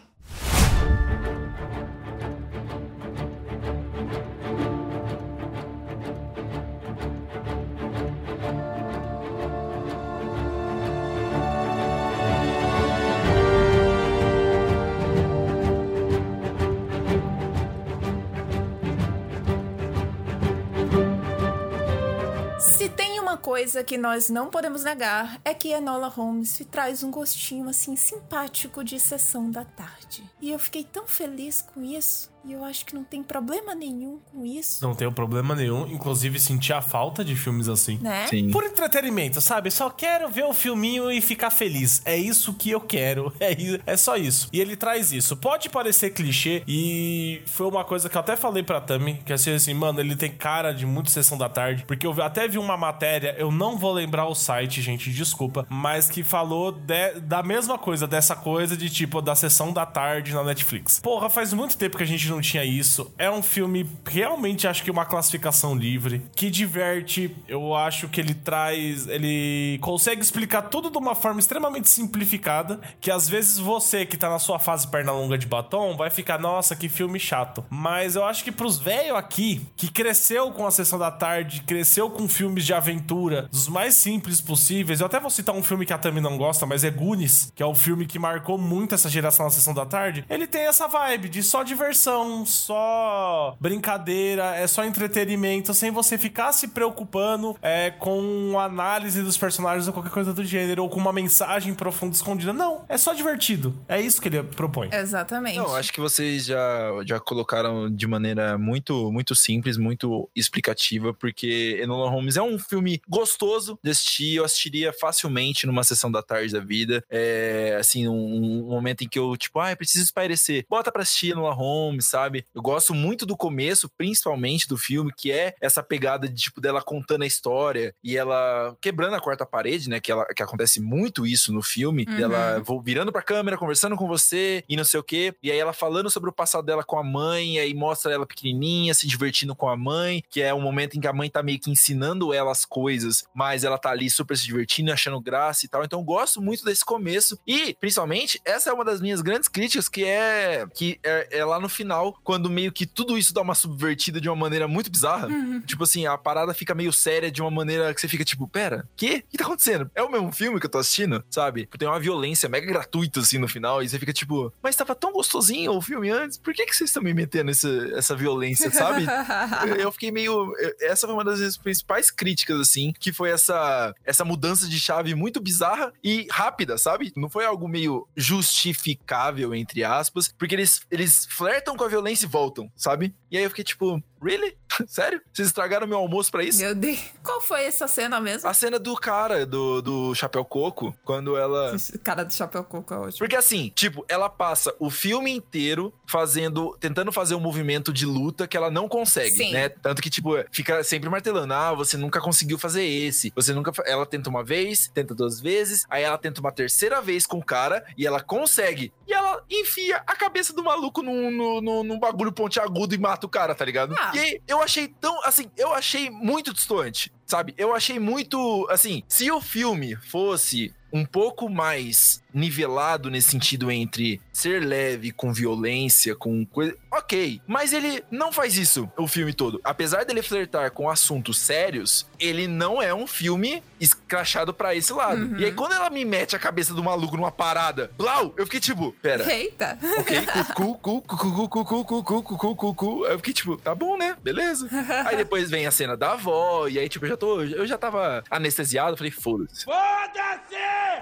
[23.29, 27.95] Uma coisa que nós não podemos negar, é que Enola Holmes traz um gostinho assim
[27.95, 30.25] simpático de sessão da tarde.
[30.41, 32.31] E eu fiquei tão feliz com isso.
[32.49, 34.83] E eu acho que não tem problema nenhum com isso.
[34.83, 35.87] Não tenho problema nenhum.
[35.87, 37.99] Inclusive, senti a falta de filmes assim.
[38.01, 38.27] Né?
[38.29, 38.51] Sim.
[38.51, 39.71] Por entretenimento, sabe?
[39.71, 42.01] Só quero ver o filminho e ficar feliz.
[42.05, 43.33] É isso que eu quero.
[43.41, 43.57] É,
[43.93, 44.49] é só isso.
[44.53, 45.37] E ele traz isso.
[45.37, 49.35] Pode parecer clichê e foi uma coisa que eu até falei pra Tami, que é
[49.35, 52.59] assim, assim, mano, ele tem cara de muito sessão da tarde, porque eu até vi
[52.59, 57.43] uma matéria, eu não vou lembrar o site, gente, desculpa, mas que falou de- da
[57.43, 61.01] mesma coisa, dessa coisa de tipo da sessão da tarde na Netflix.
[61.01, 63.13] Porra, faz muito tempo que a gente não tinha isso.
[63.19, 67.35] É um filme realmente acho que uma classificação livre, que diverte.
[67.47, 73.11] Eu acho que ele traz, ele consegue explicar tudo de uma forma extremamente simplificada, que
[73.11, 76.75] às vezes você que tá na sua fase perna longa de batom vai ficar, nossa,
[76.77, 77.65] que filme chato.
[77.71, 82.11] Mas eu acho que pros velhos aqui, que cresceu com a sessão da tarde, cresceu
[82.11, 85.01] com filmes de aventura, dos mais simples possíveis.
[85.01, 87.63] Eu até vou citar um filme que a Tami não gosta, mas é Goonies, que
[87.63, 90.25] é o filme que marcou muito essa geração na sessão da tarde.
[90.29, 96.53] Ele tem essa vibe de só diversão, só brincadeira, é só entretenimento, sem você ficar
[96.53, 101.13] se preocupando é, com análise dos personagens ou qualquer coisa do gênero, ou com uma
[101.13, 102.53] mensagem profunda escondida.
[102.53, 103.75] Não, é só divertido.
[103.89, 104.89] É isso que ele propõe.
[104.93, 105.57] Exatamente.
[105.59, 111.79] Não, acho que vocês já, já colocaram de maneira muito, muito simples, muito explicativa, porque
[111.83, 116.53] Enola Holmes é um filme gostoso de assistir, eu assistiria facilmente numa sessão da tarde
[116.53, 117.05] da vida.
[117.11, 120.65] É, assim, um, um momento em que eu, tipo, ah, eu preciso espairecer.
[120.69, 122.47] Bota pra assistir Enola Holmes, sabe?
[122.55, 126.83] Eu gosto muito do começo, principalmente do filme, que é essa pegada de, tipo, dela
[126.83, 130.01] contando a história e ela quebrando a quarta parede, né?
[130.01, 134.07] Que, ela, que acontece muito isso no filme, dela vou virando pra câmera, conversando com
[134.07, 135.35] você e não sei o quê.
[135.43, 138.27] E aí ela falando sobre o passado dela com a mãe, e aí mostra ela
[138.27, 141.43] pequenininha, se divertindo com a mãe, que é um momento em que a mãe tá
[141.43, 145.65] meio que ensinando ela as coisas, mas ela tá ali super se divertindo, achando graça
[145.65, 145.85] e tal.
[145.85, 147.39] Então eu gosto muito desse começo.
[147.47, 151.61] E, principalmente, essa é uma das minhas grandes críticas, que é que é, é lá
[151.61, 155.29] no final, quando meio que tudo isso dá uma subvertida de uma maneira muito bizarra.
[155.67, 158.89] Tipo assim, a parada fica meio séria de uma maneira que você fica tipo, pera,
[158.97, 159.25] quê?
[159.27, 159.91] O que tá acontecendo?
[159.95, 161.69] É o mesmo filme que eu tô assistindo, sabe?
[161.79, 165.13] Tem uma violência mega gratuita assim no final, e você fica tipo, mas tava tão
[165.13, 169.07] gostosinho o filme antes, por que, que vocês estão me metendo essa, essa violência, sabe?
[169.79, 170.53] eu fiquei meio.
[170.81, 175.41] Essa foi uma das principais críticas, assim, que foi essa, essa mudança de chave muito
[175.41, 177.13] bizarra e rápida, sabe?
[177.17, 182.29] Não foi algo meio justificável, entre aspas, porque eles, eles flertam com a violência e
[182.29, 183.15] voltam, sabe?
[183.31, 184.57] E aí eu fiquei tipo, really?
[184.87, 185.21] Sério?
[185.33, 186.61] Vocês estragaram meu almoço pra isso?
[186.61, 186.99] Meu Deus.
[187.23, 188.49] Qual foi essa cena mesmo?
[188.49, 191.77] A cena do cara, do, do Chapéu Coco, quando ela.
[192.05, 193.19] Cara do chapéu coco é ótimo.
[193.19, 198.47] Porque assim, tipo, ela passa o filme inteiro fazendo, tentando fazer um movimento de luta
[198.47, 199.53] que ela não consegue, Sim.
[199.53, 199.69] né?
[199.69, 203.73] Tanto que, tipo, fica sempre martelando, ah, você nunca conseguiu fazer esse, você nunca...
[203.73, 207.39] fa-" Ela tenta uma vez, tenta duas vezes, aí ela tenta uma terceira vez com
[207.39, 208.93] o cara e ela consegue.
[209.07, 213.18] E ela enfia a cabeça do maluco num, num, num- num bagulho pontiagudo e mata
[213.27, 213.95] o cara, tá ligado?
[213.99, 214.13] Ah.
[214.15, 217.55] E aí, eu achei tão, assim, eu achei muito distante, sabe?
[217.57, 224.21] Eu achei muito, assim, se o filme fosse um pouco mais nivelado nesse sentido entre
[224.33, 226.77] ser leve com violência, com coisa.
[226.91, 227.41] Ok.
[227.47, 229.61] Mas ele não faz isso o filme todo.
[229.65, 235.39] Apesar dele flertar com assuntos sérios, ele não é um filme escrachado pra esse lado.
[235.39, 238.61] E aí, quando ela me mete a cabeça do maluco numa parada, blau, eu fiquei
[238.61, 239.31] tipo, pera.
[239.33, 239.79] Eita.
[239.99, 243.05] Ok, cu, cu, cu, cu, cu, cu, cu, cu, cu, cu, cu, cu, cu.
[243.05, 244.17] Aí eu fiquei tipo, tá bom, né?
[244.23, 244.69] Beleza.
[245.07, 247.43] Aí depois vem a cena da avó, e aí, tipo, eu já tô.
[247.43, 249.67] Eu já tava anestesiado, falei, foda-se.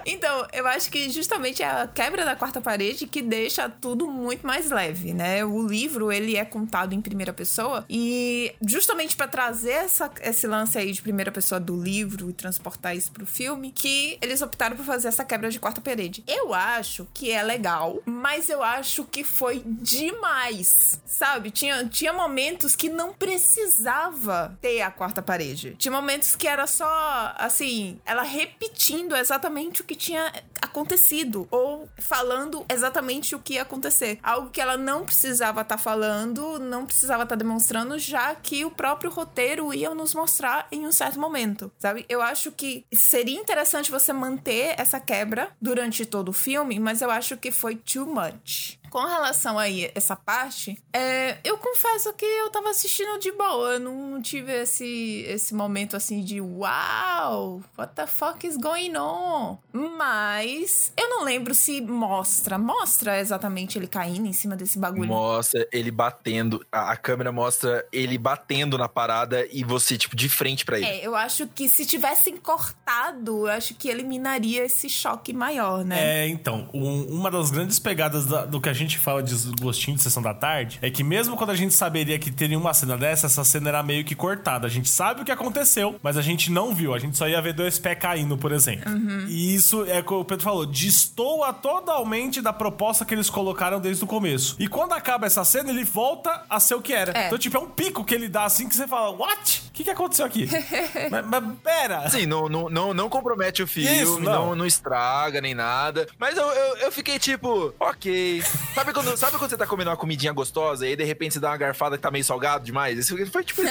[0.05, 4.45] Então, eu acho que justamente é a quebra da quarta parede que deixa tudo muito
[4.45, 5.43] mais leve, né?
[5.43, 5.76] O livro,
[6.11, 11.01] ele é contado em primeira pessoa e justamente pra trazer essa, esse lance aí de
[11.01, 15.23] primeira pessoa do livro e transportar isso pro filme, que eles optaram por fazer essa
[15.23, 16.23] quebra de quarta parede.
[16.27, 21.51] Eu acho que é legal, mas eu acho que foi demais, sabe?
[21.51, 25.75] Tinha, tinha momentos que não precisava ter a quarta parede.
[25.77, 32.65] Tinha momentos que era só, assim, ela repetindo exatamente o que tinha acontecido ou falando
[32.69, 34.19] exatamente o que ia acontecer.
[34.21, 39.11] Algo que ela não precisava estar falando, não precisava estar demonstrando, já que o próprio
[39.11, 42.05] roteiro ia nos mostrar em um certo momento, sabe?
[42.07, 47.11] Eu acho que seria interessante você manter essa quebra durante todo o filme, mas eu
[47.11, 48.76] acho que foi too much.
[48.89, 53.79] Com relação aí essa parte, é, eu confesso que eu tava assistindo de boa, eu
[53.79, 59.57] não tive esse, esse momento assim de uau, what the fuck is going on?
[59.73, 65.07] Mas eu não lembro se mostra, mostra exatamente ele caindo em cima desse bagulho.
[65.07, 70.29] Mostra ele batendo, a, a câmera mostra ele batendo na parada e você, tipo, de
[70.29, 70.85] frente pra ele.
[70.87, 76.23] É, eu acho que se tivessem cortado, eu acho que eliminaria esse choque maior, né?
[76.23, 79.97] É, então, um- uma das grandes pegadas da- do que a gente fala de gostinho
[79.97, 82.97] de sessão da tarde é que mesmo quando a gente saberia que teria uma cena
[82.97, 84.67] dessa, essa cena era meio que cortada.
[84.67, 86.93] A gente sabe o que aconteceu, mas a gente não viu.
[86.93, 88.91] A gente só ia ver dois pés caindo, por exemplo.
[89.27, 93.79] E isso é o que o Pedro falou, destoa totalmente da proposta que eles colocaram
[93.79, 94.55] desde o começo.
[94.59, 97.17] E quando acaba essa cena, ele volta a ser o que era.
[97.17, 97.27] É.
[97.27, 99.63] Então, tipo, é um pico que ele dá assim que você fala, what?
[99.67, 100.47] O que, que aconteceu aqui?
[101.11, 101.99] mas, mas pera!
[101.99, 104.47] Assim, não, não, não, não compromete o filme, Isso, não.
[104.47, 104.55] não.
[104.55, 106.07] Não, estraga nem nada.
[106.17, 108.43] Mas eu, eu, eu fiquei tipo, ok.
[108.73, 111.39] Sabe quando, sabe quando você tá comendo uma comidinha gostosa e aí de repente você
[111.39, 112.97] dá uma garfada que tá meio salgado demais?
[112.97, 113.61] Isso foi tipo.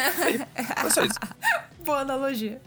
[0.81, 1.19] Foi só isso.
[1.85, 2.61] Boa analogia.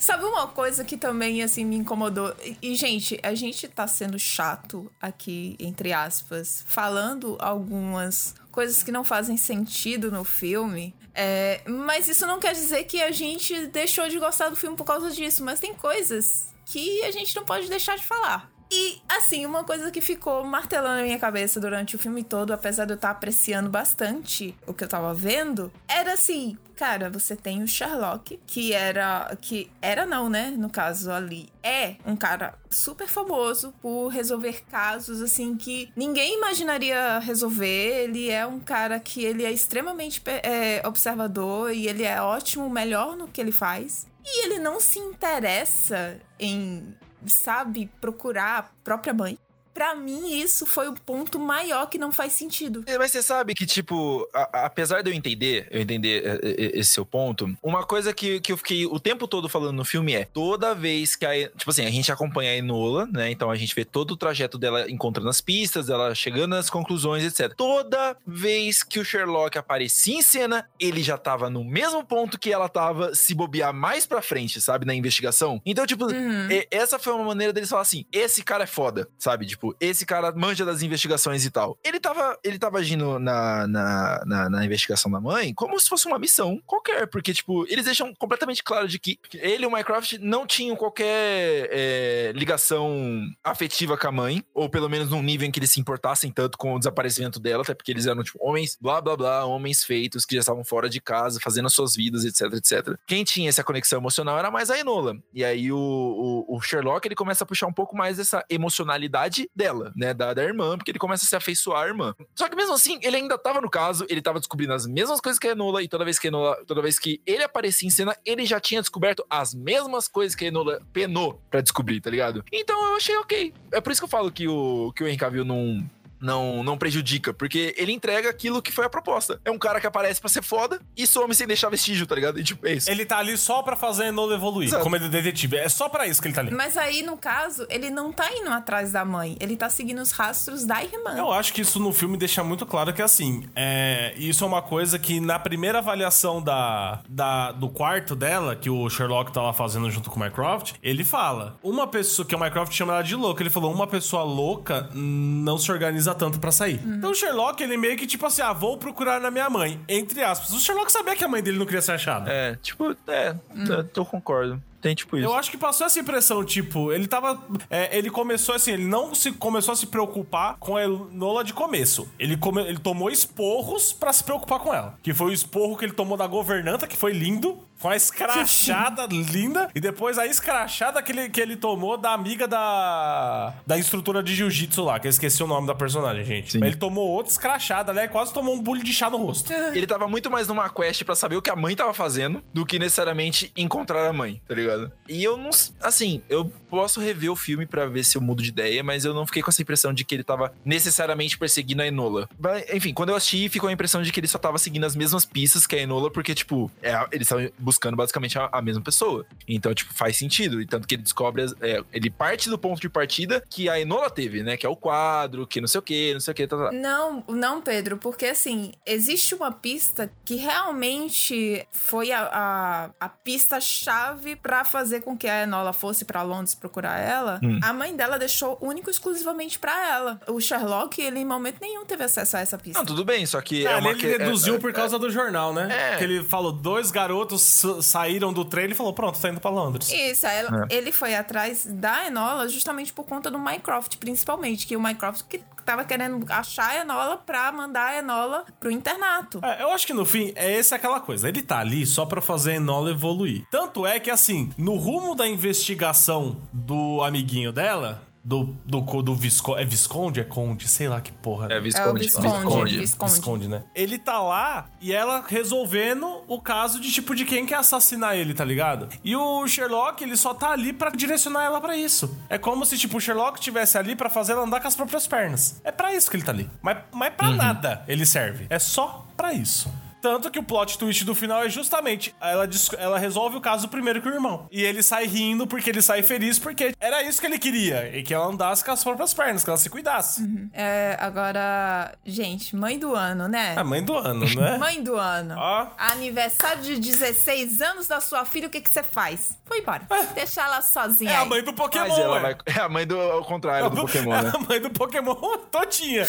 [0.00, 2.34] Sabe uma coisa que também, assim, me incomodou?
[2.62, 9.04] E, gente, a gente tá sendo chato aqui, entre aspas, falando algumas coisas que não
[9.04, 10.94] fazem sentido no filme.
[11.14, 14.84] É, mas isso não quer dizer que a gente deixou de gostar do filme por
[14.84, 15.44] causa disso.
[15.44, 18.50] Mas tem coisas que a gente não pode deixar de falar.
[18.72, 22.84] E, assim, uma coisa que ficou martelando na minha cabeça durante o filme todo, apesar
[22.84, 27.64] de eu estar apreciando bastante o que eu tava vendo, era assim, cara, você tem
[27.64, 29.36] o Sherlock, que era.
[29.40, 30.54] que era não, né?
[30.56, 31.48] No caso ali.
[31.62, 38.04] É um cara super famoso por resolver casos assim que ninguém imaginaria resolver.
[38.04, 43.16] Ele é um cara que ele é extremamente é, observador e ele é ótimo, melhor
[43.16, 44.06] no que ele faz.
[44.24, 46.94] E ele não se interessa em
[47.26, 49.38] sabe, procurar a própria mãe.
[49.72, 52.82] Pra mim, isso foi o ponto maior que não faz sentido.
[52.86, 56.30] É, Mas você sabe que, tipo, a- a- apesar de eu entender, eu entender é,
[56.42, 59.84] é, esse seu ponto, uma coisa que, que eu fiquei o tempo todo falando no
[59.84, 61.48] filme é: toda vez que a.
[61.50, 63.30] Tipo assim, a gente acompanha a Enola, né?
[63.30, 67.24] Então a gente vê todo o trajeto dela encontrando as pistas, ela chegando nas conclusões,
[67.24, 67.54] etc.
[67.56, 72.52] Toda vez que o Sherlock aparecia em cena, ele já tava no mesmo ponto que
[72.52, 74.84] ela tava, se bobear mais pra frente, sabe?
[74.86, 75.60] Na investigação.
[75.64, 76.48] Então, tipo, Uhum.
[76.70, 79.46] essa foi uma maneira deles falar assim: esse cara é foda, sabe?
[79.46, 81.78] Tipo, esse cara manja das investigações e tal.
[81.84, 86.06] Ele tava, ele tava agindo na, na, na, na investigação da mãe como se fosse
[86.06, 90.14] uma missão qualquer, porque, tipo, eles deixam completamente claro de que ele e o Mycroft
[90.20, 95.50] não tinham qualquer é, ligação afetiva com a mãe, ou pelo menos num nível em
[95.50, 98.78] que eles se importassem tanto com o desaparecimento dela, até porque eles eram, tipo, homens,
[98.80, 102.24] blá blá blá, homens feitos que já estavam fora de casa, fazendo as suas vidas,
[102.24, 102.98] etc, etc.
[103.06, 105.16] Quem tinha essa conexão emocional era mais a Enola.
[105.32, 109.49] E aí o, o, o Sherlock, ele começa a puxar um pouco mais essa emocionalidade
[109.54, 112.14] dela, né, da, da irmã, porque ele começa a se afeiçoar à irmã.
[112.34, 115.38] Só que mesmo assim, ele ainda tava no caso, ele tava descobrindo as mesmas coisas
[115.38, 117.90] que a Enola, e toda vez que a Enola, toda vez que ele aparecia em
[117.90, 122.10] cena, ele já tinha descoberto as mesmas coisas que a Enola penou pra descobrir, tá
[122.10, 122.44] ligado?
[122.52, 123.52] Então eu achei ok.
[123.72, 125.88] É por isso que eu falo que o, que o Henry Cavill não
[126.20, 129.40] não, não prejudica, porque ele entrega aquilo que foi a proposta.
[129.44, 132.38] É um cara que aparece pra ser foda e some sem deixar vestígio, tá ligado?
[132.38, 132.90] E tipo, é isso.
[132.90, 134.82] Ele tá ali só pra fazer a Enola evoluir, Exato.
[134.82, 135.56] como ele é detetive.
[135.56, 136.50] É só pra isso que ele tá ali.
[136.50, 139.36] Mas aí, no caso, ele não tá indo atrás da mãe.
[139.40, 141.16] Ele tá seguindo os rastros da irmã.
[141.16, 144.62] Eu acho que isso no filme deixa muito claro que, assim, é, isso é uma
[144.62, 149.52] coisa que na primeira avaliação da, da, do quarto dela, que o Sherlock tá lá
[149.52, 153.14] fazendo junto com o Mycroft, ele fala: uma pessoa, que o Mycroft chama ela de
[153.14, 156.80] louca, ele falou: uma pessoa louca não se organiza precisa tanto pra sair.
[156.84, 159.80] Então o Sherlock, ele meio que tipo assim, ah, vou procurar na minha mãe.
[159.88, 160.50] Entre aspas.
[160.52, 162.30] O Sherlock sabia que a mãe dele não queria ser achada.
[162.30, 163.34] É, tipo, é,
[163.68, 164.62] eu- eu concordo.
[164.80, 165.26] Tem tipo isso.
[165.26, 167.38] Eu acho que passou essa impressão, tipo, ele tava.
[167.68, 171.52] é, ele começou assim, ele não se começou a se preocupar com a Enola de
[171.52, 172.08] começo.
[172.18, 174.94] Ele, come, ele tomou esporros pra se preocupar com ela.
[175.02, 177.58] Que foi o esporro que ele tomou da governanta, que foi lindo.
[177.80, 179.70] Foi uma escrachada linda.
[179.74, 183.54] E depois a escrachada que ele, que ele tomou da amiga da.
[183.66, 186.52] Da instrutora de jiu-jitsu lá, que eu esqueci o nome da personagem, gente.
[186.52, 186.64] Sim.
[186.64, 188.06] Ele tomou outra escrachada, né?
[188.06, 189.50] Quase tomou um bulho de chá no rosto.
[189.72, 192.66] Ele tava muito mais numa quest pra saber o que a mãe tava fazendo do
[192.66, 194.92] que necessariamente encontrar a mãe, tá ligado?
[195.08, 195.50] E eu não.
[195.80, 199.12] Assim, eu posso rever o filme pra ver se eu mudo de ideia, mas eu
[199.12, 202.28] não fiquei com essa impressão de que ele tava necessariamente perseguindo a Enola.
[202.72, 205.24] Enfim, quando eu assisti, ficou a impressão de que ele só tava seguindo as mesmas
[205.24, 209.26] pistas que a Enola, porque, tipo, é, eles estavam buscando basicamente a, a mesma pessoa.
[209.48, 210.60] Então, tipo, faz sentido.
[210.62, 211.42] E tanto que ele descobre.
[211.42, 214.56] as- é, ele parte do ponto de partida que a Enola teve, né?
[214.56, 216.72] Que é o quadro, que não sei o que, não sei o que, tá, tá.
[216.72, 224.36] Não, não, Pedro, porque assim, existe uma pista que realmente foi a, a, a pista-chave
[224.36, 227.40] pra fazer com que a Enola fosse pra Londres procurar ela.
[227.62, 230.20] A mãe dela deixou único e exclusivamente pra ela.
[230.28, 232.78] O Sherlock, ele em momento nenhum teve acesso a essa pista.
[232.78, 233.66] Não, tudo bem, só que.
[233.66, 235.94] É, é uma ele que- é- deduziu é- por causa do jornal, né?
[235.94, 235.96] É.
[235.96, 239.50] Que ele falou, dois garotos sa- saíram do trem e falou, pronto, tá indo pra
[239.50, 239.90] Londres.
[239.90, 240.48] Isso, aí É.
[240.76, 245.42] ele foi atrás da Enola justamente por conta do Mycroft, principalmente, que o Mycroft que
[245.64, 249.40] tava querendo achar a Enola pra mandar a Enola pro internato.
[249.42, 251.28] É, eu acho que no fim, é esse aquela coisa.
[251.28, 253.46] Ele tá ali só pra fazer a Enola evoluir.
[253.50, 259.62] Tanto é que, assim, no rumo da investigação do amiguinho dela, do, do, do Visconde.
[259.62, 260.20] É Visconde?
[260.20, 260.68] É Conde?
[260.68, 261.48] Sei lá que porra.
[261.50, 262.00] É É o Visconde.
[262.00, 262.78] Visconde.
[262.78, 263.12] Visconde.
[263.12, 263.64] Visconde, né?
[263.74, 268.34] Ele tá lá e ela resolvendo o caso de tipo de quem quer assassinar ele,
[268.34, 268.88] tá ligado?
[269.02, 272.14] E o Sherlock, ele só tá ali pra direcionar ela pra isso.
[272.28, 275.06] É como se tipo o Sherlock tivesse ali pra fazer ela andar com as próprias
[275.06, 275.60] pernas.
[275.64, 276.48] É pra isso que ele tá ali.
[276.62, 278.46] Mas, mas pra nada ele serve.
[278.50, 279.70] É só pra isso.
[280.00, 284.00] Tanto que o plot twist do final é justamente ela, ela resolve o caso primeiro
[284.00, 284.46] que o irmão.
[284.50, 287.96] E ele sai rindo porque ele sai feliz porque era isso que ele queria.
[287.96, 290.22] E que ela andasse com as próprias pernas, que ela se cuidasse.
[290.52, 293.54] É, agora, gente, mãe do ano, né?
[293.56, 294.56] A mãe do ano, né?
[294.58, 295.34] Mãe do ano.
[295.38, 295.66] Ó.
[295.78, 299.38] Aniversário de 16 anos da sua filha, o que que você faz?
[299.44, 299.82] Foi embora.
[300.14, 301.28] Deixa ela sozinha É a aí.
[301.28, 302.36] mãe do Pokémon, vai.
[302.46, 302.98] É a mãe do.
[303.00, 304.32] Ao contrário do Pokémon, É né?
[304.34, 305.14] a mãe do Pokémon
[305.50, 306.04] todinha.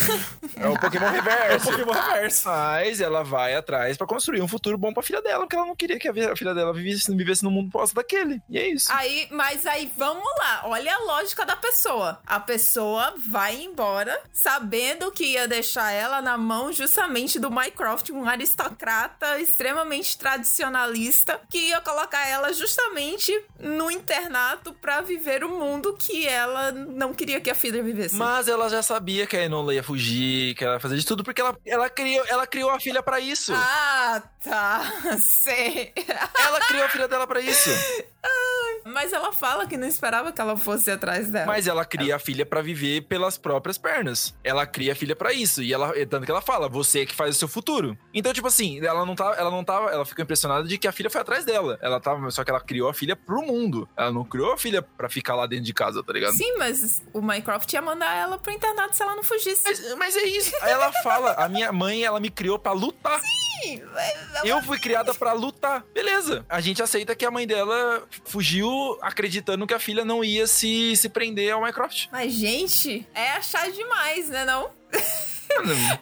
[0.56, 1.72] É o Pokémon É o reverso.
[1.72, 2.48] Pokémon reverso.
[2.50, 5.76] Mas ela vai atrás pra construir um futuro bom pra filha dela, porque ela não
[5.76, 8.41] queria que a filha dela vivesse, vivesse no mundo posto daquele.
[8.50, 8.91] E é isso.
[8.91, 12.20] Aí, mas aí vamos lá, olha a lógica da pessoa.
[12.26, 18.28] A pessoa vai embora sabendo que ia deixar ela na mão justamente do Mycroft, um
[18.28, 26.28] aristocrata extremamente tradicionalista, que ia colocar ela justamente no internato pra viver o mundo que
[26.28, 28.15] ela não queria que a filha vivesse.
[28.15, 31.24] Mas ela já sabia que a Enola ia fugir, que ela ia fazer de tudo,
[31.24, 33.54] porque ela, ela, criou, ela criou a filha pra isso.
[33.54, 33.71] Ah,
[34.44, 34.82] tá.
[35.20, 35.94] Sei.
[36.40, 37.70] Ela criou a filha dela pra isso.
[38.86, 41.46] Mas ela fala que não esperava que ela fosse atrás dela.
[41.46, 44.34] Mas ela cria a filha pra viver pelas próprias pernas.
[44.44, 45.62] Ela cria a filha pra isso.
[45.62, 47.98] E ela, tanto que ela fala, você é que faz o seu futuro.
[48.13, 50.91] Então, tipo assim, ela não tá, ela não tava, ela ficou impressionada de que a
[50.91, 51.78] filha foi atrás dela.
[51.82, 53.88] Ela tava, só que ela criou a filha pro mundo.
[53.98, 56.34] Ela não criou a filha pra ficar lá dentro de casa, tá ligado?
[56.34, 59.63] Sim, mas o Mycroft ia mandar ela pro internato se ela não fugisse.
[59.65, 60.56] Mas, mas é isso.
[60.62, 63.20] Aí ela fala, a minha mãe, ela me criou pra lutar.
[63.20, 65.84] Sim, ela- Eu fui criada pra lutar.
[65.94, 66.46] Beleza.
[66.50, 68.71] A gente aceita que a mãe dela fugiu
[69.02, 72.10] acreditando que a filha não ia se, se prender ao Minecraft.
[72.12, 74.72] Mas, gente, é achar demais, né, não?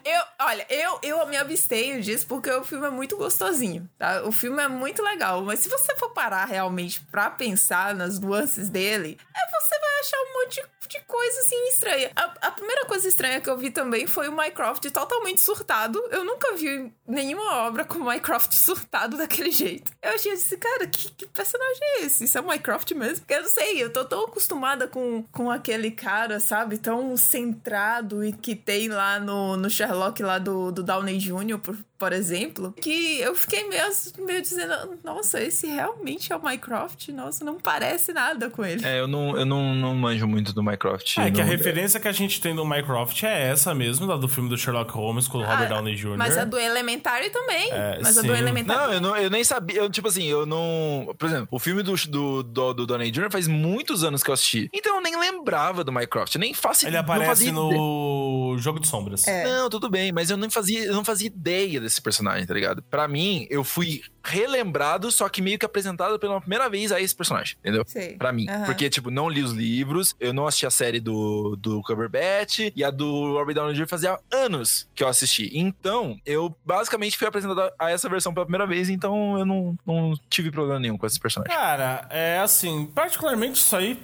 [0.06, 4.22] Eu, olha, eu, eu me abstenho disso porque o filme é muito gostosinho, tá?
[4.24, 8.70] O filme é muito legal, mas se você for parar realmente pra pensar nas nuances
[8.70, 12.12] dele, é, você vai achar um monte de, de coisa assim estranha.
[12.16, 16.02] A, a primeira coisa estranha que eu vi também foi o Minecraft totalmente surtado.
[16.10, 19.92] Eu nunca vi nenhuma obra com Minecraft surtado daquele jeito.
[20.02, 22.24] Eu achei assim, cara, que, que personagem é esse?
[22.24, 23.26] Isso é o Minecraft mesmo?
[23.28, 26.78] Eu não sei, eu tô tão acostumada com, com aquele cara, sabe?
[26.78, 31.78] Tão centrado e que tem lá no, no Sherlock lá do, do Downey Jr., por,
[31.98, 33.84] por exemplo, que eu fiquei meio,
[34.20, 37.12] meio dizendo, nossa, esse realmente é o Minecraft?
[37.12, 38.86] Nossa, não parece nada com ele.
[38.86, 41.20] É, eu não, eu não, não manjo muito do Minecraft.
[41.20, 44.28] É, que a referência que a gente tem do Minecraft é essa mesmo, da do
[44.28, 46.18] filme do Sherlock Holmes com o Robert Ah, Downey Jr.
[46.18, 47.72] Mas a do Elementary também.
[47.72, 48.28] É, mas a sim.
[48.28, 48.80] do Elementary.
[48.80, 49.78] Não, eu, não, eu nem sabia.
[49.78, 51.14] Eu, tipo assim, eu não.
[51.18, 53.32] Por exemplo, o filme do, do, do, do Downey Jr.
[53.32, 54.70] faz muitos anos que eu assisti.
[54.74, 56.36] Então eu nem lembrava do Minecraft.
[56.36, 59.28] Eu nem faço Ele não aparece no Jogo de Sombras.
[59.28, 59.44] É.
[59.44, 62.82] Não, tudo bem, mas eu não fazia, eu não fazia ideia desse personagem, tá ligado?
[62.84, 67.16] Pra mim, eu fui relembrado, só que meio que apresentado pela primeira vez a esse
[67.16, 67.84] personagem, entendeu?
[67.88, 68.16] Sei.
[68.16, 68.48] Pra mim.
[68.50, 68.66] Aham.
[68.66, 72.84] Porque, tipo, não li os livros, eu não assisti a série do, do Cumberbatch e
[72.84, 73.88] a do Robert Downey Jr.
[73.88, 75.50] fazia anos que eu assisti.
[75.54, 80.14] Então, eu basicamente fui apresentado a essa versão pela primeira vez, então eu não, não
[80.30, 81.56] tive problema nenhum com esses personagens.
[81.56, 84.00] Cara, é assim, particularmente isso aí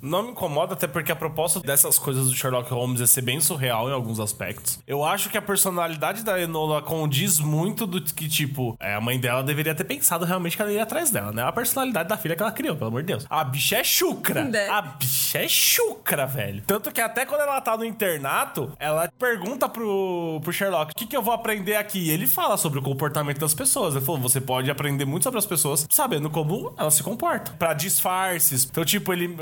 [0.00, 3.40] não me incomoda, até porque a proposta dessas coisas do Sherlock Holmes é ser bem
[3.40, 4.78] surreal em alguns aspectos.
[4.86, 9.18] Eu acho que a personalidade da Enola condiz muito do que, tipo, é, a mãe
[9.18, 11.42] dela deveria ter pensado realmente que ela ia atrás dela, né?
[11.42, 13.26] A personalidade da filha que ela criou, pelo amor de Deus.
[13.28, 14.44] A bicha é chucra.
[14.44, 14.68] Né?
[14.68, 16.62] A bicha é chucra, velho.
[16.66, 21.06] Tanto que até quando ela tá no internato, ela pergunta pro, pro Sherlock: o que,
[21.06, 21.98] que eu vou aprender aqui?
[21.98, 23.94] E ele fala sobre o comportamento das pessoas.
[23.94, 27.54] Ele falou: você pode aprender muito sobre as pessoas sabendo como elas se comportam.
[27.56, 28.64] Pra disfarces.
[28.64, 29.36] Então, tipo, ele.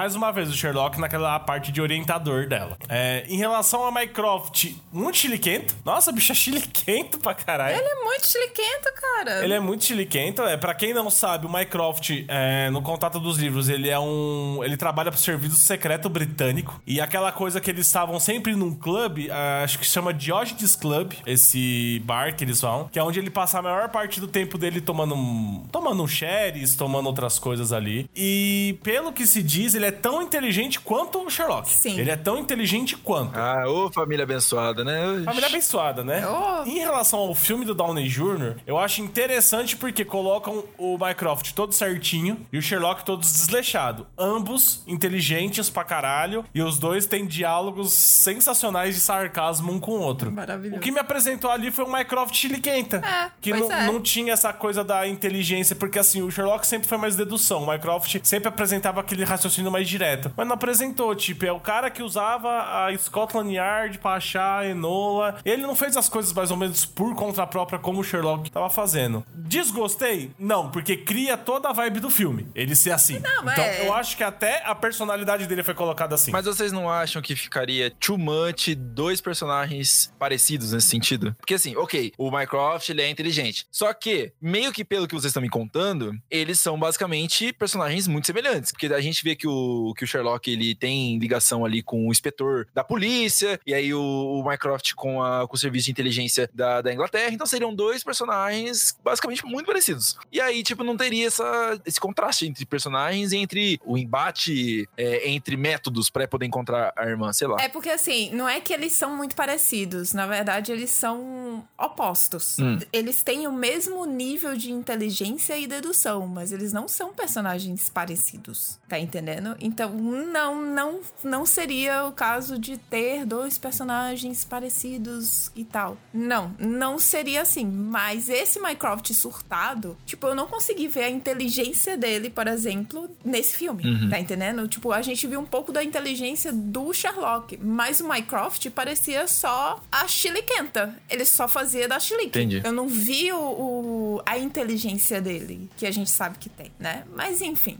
[0.00, 2.74] Mais uma vez, o Sherlock naquela parte de orientador dela.
[2.88, 5.76] É, em relação a Mycroft, muito chiliquento.
[5.84, 7.76] Nossa, bicha chiliquento pra caralho.
[7.76, 9.44] Ele é muito chiliquento, cara.
[9.44, 10.40] Ele é muito chiliquento.
[10.40, 14.64] É, pra quem não sabe, o Mycroft, é, no contato dos livros, ele é um.
[14.64, 16.80] Ele trabalha pro serviço secreto britânico.
[16.86, 20.74] E aquela coisa que eles estavam sempre num clube, ah, acho que se chama Diogenes
[20.76, 24.26] Club, esse bar que eles vão, que é onde ele passa a maior parte do
[24.26, 25.66] tempo dele tomando um.
[25.70, 28.08] tomando um sherries, tomando outras coisas ali.
[28.16, 31.68] E pelo que se diz, ele é tão inteligente quanto o Sherlock.
[31.68, 31.98] Sim.
[31.98, 33.36] Ele é tão inteligente quanto.
[33.38, 35.22] Ah, ô família abençoada, né?
[35.24, 36.26] Família abençoada, né?
[36.26, 36.66] Oh.
[36.66, 41.72] Em relação ao filme do Downey Jr., eu acho interessante porque colocam o Mycroft todo
[41.72, 44.06] certinho e o Sherlock todo desleixado.
[44.18, 50.00] Ambos inteligentes pra caralho e os dois têm diálogos sensacionais de sarcasmo um com o
[50.00, 50.30] outro.
[50.30, 50.78] Maravilhoso.
[50.78, 52.96] O que me apresentou ali foi um Mycroft chiliquenta.
[52.98, 53.86] É, que pois não, é.
[53.86, 57.62] não tinha essa coisa da inteligência, porque assim, o Sherlock sempre foi mais dedução.
[57.62, 60.32] O Mycroft sempre apresentava aquele raciocínio mais direto.
[60.36, 64.66] Mas não apresentou, tipo, é o cara que usava a Scotland Yard pra achar a
[64.68, 65.38] Enola.
[65.44, 68.68] Ele não fez as coisas mais ou menos por conta própria como o Sherlock tava
[68.70, 69.24] fazendo.
[69.34, 70.30] Desgostei?
[70.38, 72.46] Não, porque cria toda a vibe do filme.
[72.54, 73.18] Ele ser assim.
[73.18, 76.30] Não, mas então é- eu acho que até a personalidade dele foi colocada assim.
[76.30, 81.34] Mas vocês não acham que ficaria too much dois personagens parecidos nesse sentido?
[81.38, 83.66] Porque assim, ok, o Mycroft ele é inteligente.
[83.70, 88.26] Só que, meio que pelo que vocês estão me contando, eles são basicamente personagens muito
[88.26, 88.72] semelhantes.
[88.72, 89.50] Porque a gente vê que o,
[89.96, 94.00] que o Sherlock ele tem ligação ali com o inspetor da polícia, e aí o,
[94.00, 97.32] o Mycroft com, a, com o serviço de inteligência da, da Inglaterra.
[97.32, 100.18] Então seriam dois personagens basicamente muito parecidos.
[100.32, 105.28] E aí, tipo, não teria essa, esse contraste entre personagens e entre o embate é,
[105.30, 107.56] entre métodos pra poder encontrar a irmã, sei lá.
[107.60, 112.58] É porque assim, não é que eles são muito parecidos, na verdade eles são opostos.
[112.58, 112.78] Hum.
[112.92, 118.78] Eles têm o mesmo nível de inteligência e dedução, mas eles não são personagens parecidos,
[118.88, 119.56] tá entendendo?
[119.60, 125.96] Então, não, não, não seria o caso de ter dois personagens parecidos e tal.
[126.12, 131.96] Não, não seria assim, mas esse Mycroft surtado, tipo, eu não consegui ver a inteligência
[131.96, 134.66] dele, por exemplo, nesse filme, tá entendendo?
[134.68, 139.80] Tipo, a gente viu um pouco da inteligência do Sherlock, mas o Mycroft parecia só
[139.90, 140.94] a chiliquenta.
[141.08, 142.28] Ele só fazia da chilique.
[142.38, 142.62] Entendi.
[142.64, 147.04] Eu não vi o, o- a inteligência dele, que a gente sabe que tem, né?
[147.14, 147.78] Mas enfim.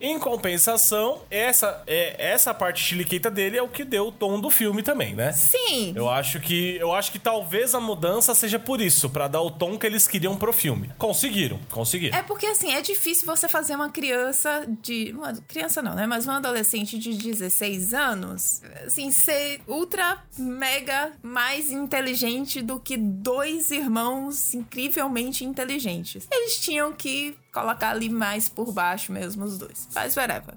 [0.00, 4.50] Em compensação, essa, é, essa parte chiliquenta dele é o que deu o tom do
[4.50, 5.32] filme também, né?
[5.32, 5.92] Sim.
[5.96, 9.50] Eu acho que eu acho que talvez a mudança seja por isso, pra dar o
[9.50, 10.90] tom que eles queriam pro filme.
[10.98, 12.16] Conseguiram, conseguiram.
[12.16, 15.12] É porque, assim, é difícil você fazer uma criança de.
[15.16, 16.06] Uma criança não, né?
[16.06, 23.70] Mas uma adolescente de 16 anos, assim, ser ultra, mega mais inteligente do que dois
[23.70, 26.28] irmãos incrivelmente inteligentes.
[26.30, 29.88] Eles tinham que colocar ali mais por baixo mesmo os dois.
[29.90, 30.54] Faz whatever.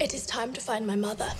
[0.00, 1.32] It is time to find my mother.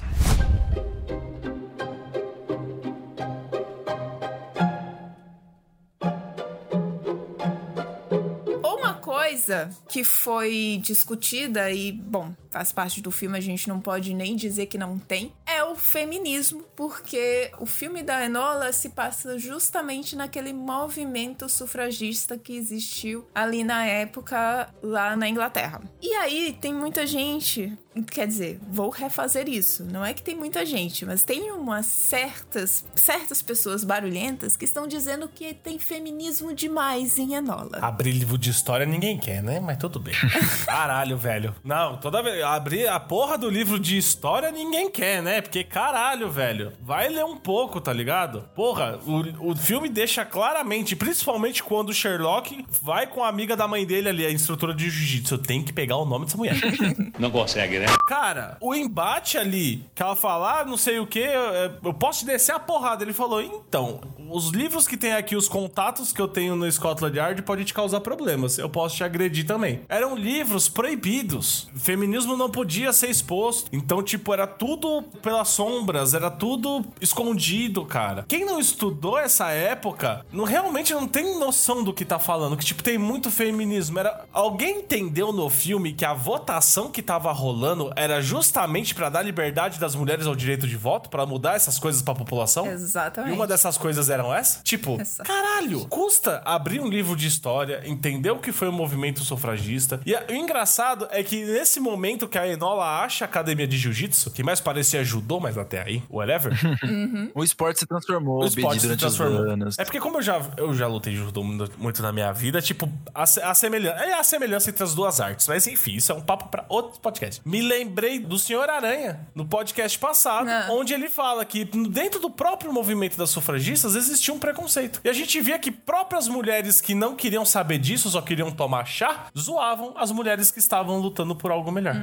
[8.63, 14.15] Uma coisa que foi discutida e, bom, faz parte do filme, a gente não pode
[14.15, 15.33] nem dizer que não tem,
[15.75, 23.65] feminismo, porque o filme da Enola se passa justamente naquele movimento sufragista que existiu ali
[23.65, 25.81] na época lá na Inglaterra.
[26.01, 29.85] E aí tem muita gente, quer dizer, vou refazer isso.
[29.85, 34.87] Não é que tem muita gente, mas tem umas certas certas pessoas barulhentas que estão
[34.87, 37.79] dizendo que tem feminismo demais em Enola.
[37.81, 39.61] Abrir livro de história ninguém quer, né?
[39.61, 40.15] Mas tudo bem.
[40.67, 41.55] Caralho, velho.
[41.63, 42.43] Não, toda vez.
[42.43, 45.41] Abrir a porra do livro de história ninguém quer, né?
[45.41, 46.73] Porque caralho, velho.
[46.81, 48.49] Vai ler um pouco, tá ligado?
[48.55, 53.69] Porra, o, o filme deixa claramente, principalmente quando o Sherlock vai com a amiga da
[53.69, 55.35] mãe dele ali, a instrutora de jiu-jitsu.
[55.35, 56.57] Eu tenho que pegar o nome dessa mulher.
[57.19, 57.84] Não consegue, né?
[58.07, 62.21] Cara, o embate ali, que ela fala, ah, não sei o que, eu, eu posso
[62.21, 63.03] te descer a porrada.
[63.03, 67.17] Ele falou, então, os livros que tem aqui, os contatos que eu tenho no Scotland
[67.17, 68.59] Yard pode te causar problemas.
[68.59, 69.81] Eu posso te agredir também.
[69.89, 71.69] Eram livros proibidos.
[71.77, 73.69] Feminismo não podia ser exposto.
[73.73, 78.25] Então, tipo, era tudo pelas sombras, era tudo escondido, cara.
[78.29, 82.57] Quem não estudou essa época, não realmente não tem noção do que tá falando.
[82.57, 83.99] Que, tipo, tem muito feminismo.
[83.99, 89.23] Era alguém entendeu no filme que a votação que tava rolando era justamente para dar
[89.23, 92.67] liberdade das mulheres ao direito de voto, para mudar essas coisas para a população?
[92.71, 93.33] Exatamente.
[93.33, 94.61] E uma dessas coisas eram essa?
[94.63, 95.23] Tipo, Essa.
[95.23, 100.01] caralho, custa abrir um livro de história, entender o que foi o movimento sufragista.
[100.07, 103.77] E a- o engraçado é que nesse momento que a Enola acha a academia de
[103.77, 106.53] jiu-jitsu, que mais parecia judô, mas até aí, whatever,
[107.35, 109.41] O esporte se transformou, o esporte se transformou.
[109.51, 109.79] anos.
[109.79, 113.23] É porque como eu já, eu já lutei judô muito na minha vida, tipo, a,
[113.23, 115.47] a semelhança, é a semelhança entre as duas artes.
[115.49, 117.41] Mas enfim, isso é um papo pra outro podcast.
[117.45, 120.69] Me lembrei do Senhor Aranha, no podcast passado, Ah.
[120.71, 125.01] onde ele fala que dentro do próprio movimento das sufragistas existia um preconceito.
[125.05, 128.85] E a gente via que próprias mulheres que não queriam saber disso, só queriam tomar
[128.87, 131.97] chá, zoavam as mulheres que estavam lutando por algo melhor.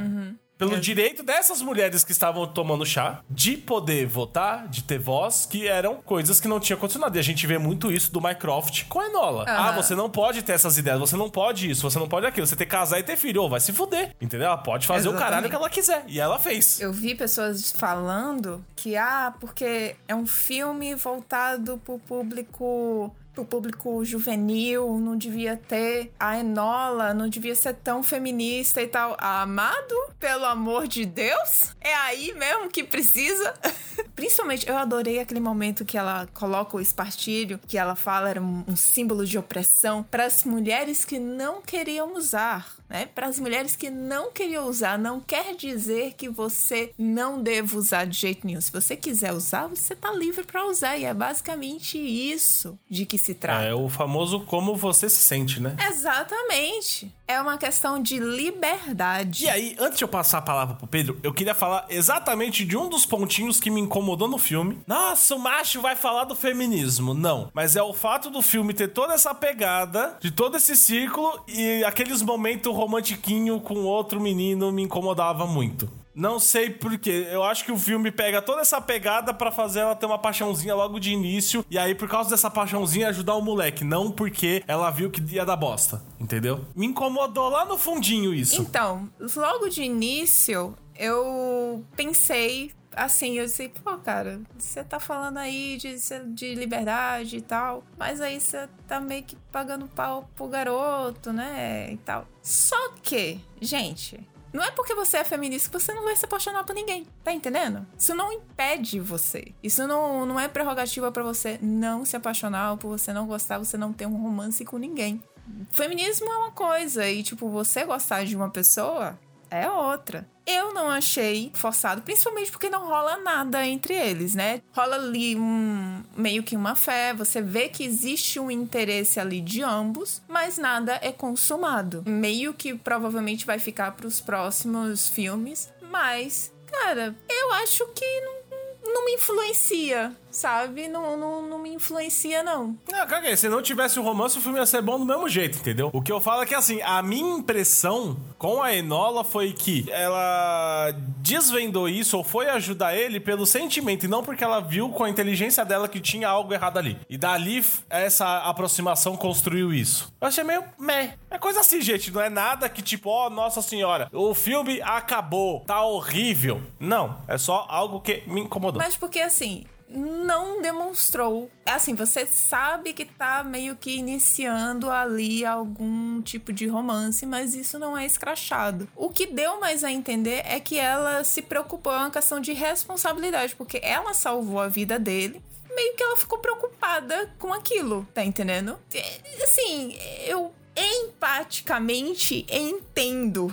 [0.62, 5.68] Pelo direito dessas mulheres que estavam tomando chá de poder votar, de ter voz, que
[5.68, 7.18] eram coisas que não tinham continuado.
[7.18, 9.46] E a gente vê muito isso do Mycroft com a Enola.
[9.48, 9.82] Ah, Aham.
[9.82, 12.46] você não pode ter essas ideias, você não pode isso, você não pode aquilo.
[12.46, 13.42] Você tem que casar e ter filho.
[13.42, 14.16] Ô, vai se fuder.
[14.22, 14.48] Entendeu?
[14.48, 15.50] Ela pode fazer o caralho Exatamente.
[15.50, 16.04] que ela quiser.
[16.08, 16.80] E ela fez.
[16.80, 23.12] Eu vi pessoas falando que, ah, porque é um filme voltado pro público.
[23.34, 29.16] Pro público juvenil, não devia ter a Enola, não devia ser tão feminista e tal.
[29.18, 33.54] Amado, pelo amor de Deus, é aí mesmo que precisa.
[34.16, 38.64] Principalmente, eu adorei aquele momento que ela coloca o espartilho, que ela fala era um,
[38.68, 43.08] um símbolo de opressão para as mulheres que não queriam usar, né?
[43.16, 48.06] Para as mulheres que não queriam usar, não quer dizer que você não deva usar
[48.06, 48.62] de jeito nenhum.
[48.62, 53.18] Se você quiser usar, você tá livre para usar e é basicamente isso de que
[53.18, 53.64] se trata.
[53.64, 55.76] É o famoso como você se sente, né?
[55.90, 57.12] Exatamente.
[57.28, 59.46] É uma questão de liberdade.
[59.46, 62.76] E aí, antes de eu passar a palavra pro Pedro, eu queria falar exatamente de
[62.76, 64.80] um dos pontinhos que me incomodou no filme.
[64.86, 67.14] Nossa, o macho vai falar do feminismo.
[67.14, 67.50] Não.
[67.54, 71.84] Mas é o fato do filme ter toda essa pegada, de todo esse círculo, e
[71.86, 75.90] aqueles momentos romantiquinho com outro menino me incomodava muito.
[76.14, 77.28] Não sei porquê.
[77.32, 80.76] Eu acho que o filme pega toda essa pegada pra fazer ela ter uma paixãozinha
[80.76, 81.64] logo de início.
[81.70, 83.86] E aí, por causa dessa paixãozinha, ajudar o moleque.
[83.86, 86.02] Não porque ela viu que ia dar bosta.
[86.20, 86.66] Entendeu?
[86.76, 88.62] Me incomodou lá no fundinho isso.
[88.62, 95.78] Então, logo de início, eu pensei assim, eu disse, pô, cara, você tá falando aí
[95.78, 95.96] de,
[96.34, 101.92] de liberdade e tal, mas aí você tá meio que pagando pau pro garoto, né?
[101.92, 102.28] E tal.
[102.42, 104.28] Só que, gente.
[104.54, 107.32] Não é porque você é feminista que você não vai se apaixonar por ninguém, tá
[107.32, 107.88] entendendo?
[107.98, 109.54] Isso não impede você.
[109.64, 113.78] Isso não, não é prerrogativa pra você não se apaixonar por você não gostar, você
[113.78, 115.24] não ter um romance com ninguém.
[115.70, 119.18] Feminismo é uma coisa e, tipo, você gostar de uma pessoa
[119.52, 120.26] é outra.
[120.48, 124.62] Eu não achei forçado, principalmente porque não rola nada entre eles, né?
[124.72, 129.62] Rola ali um meio que uma fé, você vê que existe um interesse ali de
[129.62, 132.04] ambos, mas nada é consumado.
[132.08, 138.94] Meio que provavelmente vai ficar para os próximos filmes, mas, cara, eu acho que não,
[138.94, 140.88] não me influencia, sabe?
[140.88, 142.78] Não, não, não me influencia, não.
[142.92, 143.36] Não, caguei.
[143.36, 145.90] Se não tivesse o romance, o filme ia ser bom do mesmo jeito, entendeu?
[145.94, 149.86] O que eu falo é que, assim, a minha impressão com a Enola foi que
[149.92, 155.04] ela desvendou isso ou foi ajudar ele pelo sentimento e não porque ela viu com
[155.04, 156.98] a inteligência dela que tinha algo errado ali.
[157.10, 160.12] E dali, essa aproximação construiu isso.
[160.20, 161.16] Eu achei meio meh.
[161.30, 162.12] É coisa assim, gente.
[162.12, 166.62] Não é nada que tipo, ó, nossa senhora, o filme acabou, tá horrível.
[166.80, 168.82] Não, é só algo que me incomodou.
[168.82, 171.50] Mas porque assim, não demonstrou.
[171.66, 177.78] Assim, você sabe que tá meio que iniciando ali algum tipo de romance, mas isso
[177.78, 178.88] não é escrachado.
[178.96, 182.54] O que deu mais a entender é que ela se preocupou, é uma questão de
[182.54, 185.42] responsabilidade, porque ela salvou a vida dele.
[185.74, 188.78] Meio que ela ficou preocupada com aquilo, tá entendendo?
[188.94, 193.52] É, Assim, eu empaticamente entendo.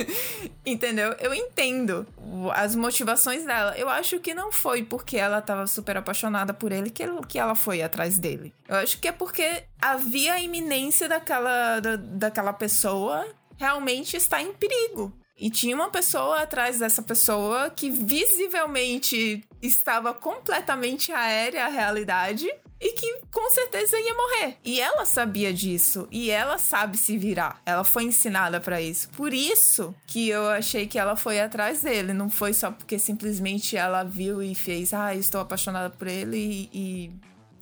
[0.64, 1.14] Entendeu?
[1.18, 2.06] Eu entendo
[2.54, 3.76] as motivações dela.
[3.78, 7.02] Eu acho que não foi porque ela tava super apaixonada por ele que,
[7.38, 8.54] ela foi atrás dele.
[8.68, 14.52] Eu acho que é porque havia a iminência daquela, da, daquela pessoa realmente estar em
[14.52, 15.12] perigo.
[15.38, 22.50] E tinha uma pessoa atrás dessa pessoa que visivelmente estava completamente aérea à realidade
[22.80, 24.56] e que com certeza ia morrer.
[24.64, 27.60] E ela sabia disso e ela sabe se virar.
[27.64, 29.08] Ela foi ensinada pra isso.
[29.10, 33.76] Por isso que eu achei que ela foi atrás dele, não foi só porque simplesmente
[33.76, 37.12] ela viu e fez, ah, estou apaixonada por ele e, e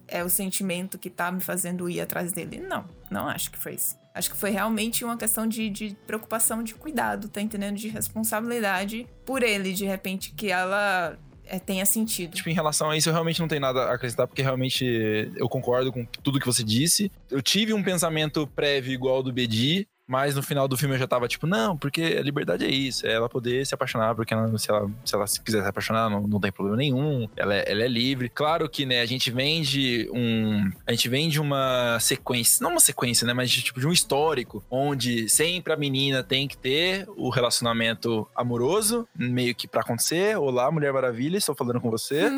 [0.09, 2.59] é o sentimento que tá me fazendo ir atrás dele.
[2.59, 3.97] Não, não acho que foi isso.
[4.15, 7.77] Acho que foi realmente uma questão de, de preocupação, de cuidado, tá entendendo?
[7.77, 12.35] De responsabilidade por ele, de repente, que ela é, tenha sentido.
[12.35, 15.49] Tipo, em relação a isso, eu realmente não tenho nada a acrescentar, porque realmente eu
[15.49, 17.11] concordo com tudo que você disse.
[17.31, 20.99] Eu tive um pensamento prévio igual ao do Bedi, mas no final do filme eu
[20.99, 24.35] já tava tipo, não, porque a liberdade é isso, é ela poder se apaixonar, porque
[24.35, 27.65] ela, se, ela, se ela quiser se apaixonar, não, não tem problema nenhum, ela é,
[27.67, 28.29] ela é livre.
[28.29, 30.71] Claro que, né, a gente vende um.
[30.87, 35.29] A gente vende uma sequência, não uma sequência, né, mas tipo de um histórico, onde
[35.29, 40.37] sempre a menina tem que ter o relacionamento amoroso, meio que pra acontecer.
[40.37, 42.25] Olá, Mulher Maravilha, estou falando com você.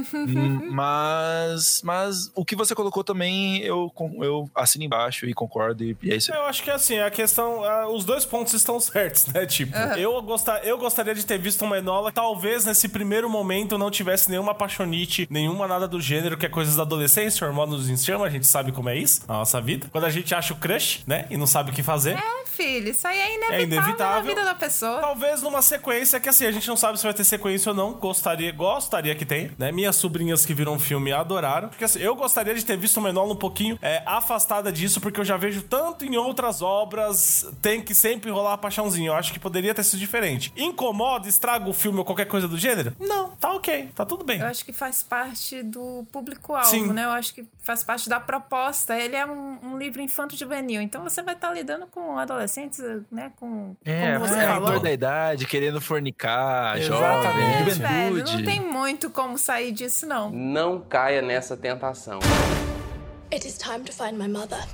[0.70, 6.12] Mas, mas o que você colocou também, eu, eu assino embaixo e concordo, e, e
[6.12, 6.32] é isso.
[6.32, 7.55] Eu acho que assim, a questão.
[7.64, 9.46] Ah, os dois pontos estão certos, né?
[9.46, 12.12] Tipo, eu, gostar, eu gostaria de ter visto uma Enola.
[12.12, 16.76] Talvez nesse primeiro momento não tivesse nenhuma apaixonite, nenhuma nada do gênero, que é coisas
[16.76, 17.44] da adolescência.
[17.44, 19.88] O hormônio nos chama, a gente sabe como é isso na nossa vida.
[19.90, 21.26] Quando a gente acha o crush, né?
[21.30, 22.16] E não sabe o que fazer.
[22.16, 24.14] É, filho, isso aí é inevitável, É inevitável.
[24.14, 25.00] na vida da pessoa.
[25.00, 27.92] Talvez numa sequência que assim, a gente não sabe se vai ter sequência ou não.
[27.94, 29.72] Gostaria, gostaria que tenha, né?
[29.72, 31.68] Minhas sobrinhas que viram o filme adoraram.
[31.68, 35.20] Porque assim, eu gostaria de ter visto uma Enola um pouquinho é, afastada disso, porque
[35.20, 39.08] eu já vejo tanto em outras obras, tem que sempre rolar a paixãozinho.
[39.08, 40.52] Eu acho que poderia ter sido diferente.
[40.56, 42.94] Incomoda, estraga o filme ou qualquer coisa do gênero?
[43.00, 44.40] Não, tá ok, tá tudo bem.
[44.40, 47.04] Eu acho que faz parte do público-alvo, né?
[47.04, 48.96] Eu acho que faz parte da proposta.
[48.98, 52.78] Ele é um, um livro infanto-juvenil, então você vai estar lidando com adolescentes,
[53.10, 53.32] né?
[53.36, 54.80] Com, É, como você é, falou.
[54.80, 57.80] da idade, querendo fornicar, jovem, juventude.
[57.80, 60.30] velho, não tem muito como sair disso, não.
[60.30, 62.20] Não caia nessa tentação.
[63.32, 64.64] It is time to find my mother.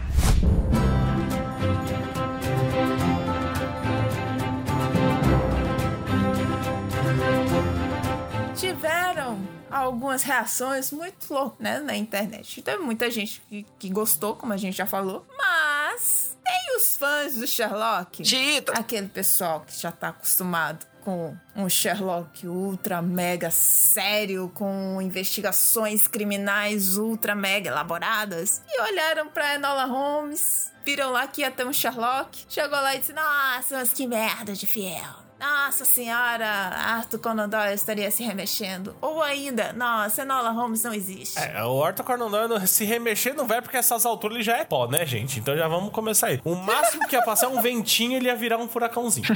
[8.63, 12.63] Tiveram algumas reações muito loucas né, na internet.
[12.63, 17.35] Teve muita gente que, que gostou, como a gente já falou, mas tem os fãs
[17.35, 18.25] do Sherlock.
[18.25, 18.73] Chita!
[18.73, 26.97] Aquele pessoal que já tá acostumado com um Sherlock ultra mega sério, com investigações criminais
[26.97, 32.45] ultra mega elaboradas, e olharam pra Enola Holmes, viram lá que ia ter um Sherlock,
[32.49, 35.22] chegou lá e disse: Nossa, mas que merda de fiel.
[35.43, 38.95] Nossa senhora, Arthur Conan Doyle estaria se remexendo.
[39.01, 41.37] Ou ainda, nossa, Enola Holmes não existe.
[41.37, 44.65] É, o Arthur Conan Doyle se remexer não vai porque essas alturas ele já é
[44.65, 45.41] pó, né, gente?
[45.41, 46.41] Então já vamos começar aí.
[46.45, 49.27] O máximo que ia passar é um ventinho ele ia virar um furacãozinho.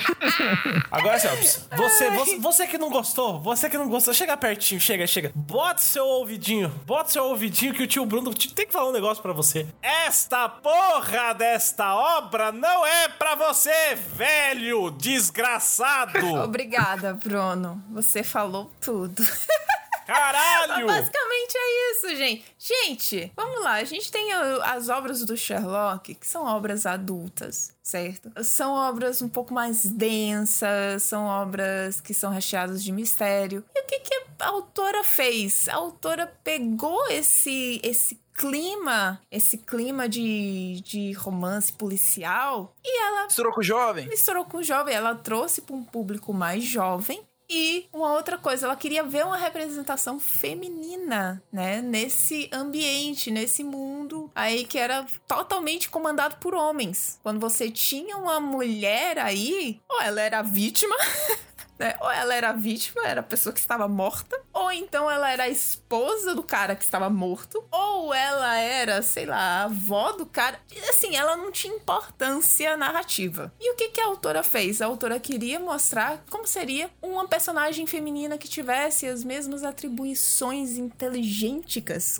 [0.92, 5.08] Agora, ó, você, você, você que não gostou, você que não gostou, chega pertinho, chega,
[5.08, 5.32] chega.
[5.34, 9.20] Bota seu ouvidinho, bota seu ouvidinho que o tio Bruno tem que falar um negócio
[9.20, 9.66] pra você.
[9.82, 15.95] Esta porra desta obra não é pra você, velho desgraçado.
[16.44, 17.82] Obrigada, Bruno.
[17.90, 19.22] Você falou tudo.
[20.06, 20.86] Caralho!
[20.86, 22.44] Basicamente é isso, gente.
[22.56, 23.72] Gente, vamos lá.
[23.72, 28.30] A gente tem as obras do Sherlock, que são obras adultas, certo?
[28.44, 33.64] São obras um pouco mais densas, são obras que são recheadas de mistério.
[33.74, 35.68] E o que, que a autora fez?
[35.68, 43.52] A autora pegou esse, esse clima, esse clima de, de romance policial, e ela Misturou
[43.52, 44.06] com o jovem.
[44.08, 44.94] misturou com o jovem.
[44.94, 47.20] Ela trouxe para um público mais jovem.
[47.48, 51.80] E uma outra coisa, ela queria ver uma representação feminina, né?
[51.80, 57.20] Nesse ambiente, nesse mundo aí que era totalmente comandado por homens.
[57.22, 60.96] Quando você tinha uma mulher aí, ou ela era vítima.
[61.78, 61.94] né?
[62.00, 65.48] Ou ela era vítima, era a pessoa que estava morta, ou então ela era a
[65.48, 70.58] esposa do cara que estava morto, ou ela era, sei lá, a avó do cara.
[70.74, 73.52] E, Assim, ela não tinha importância narrativa.
[73.60, 74.80] E o que, que a autora fez?
[74.80, 82.18] A autora queria mostrar como seria uma personagem feminina que tivesse as mesmas atribuições inteligênticas.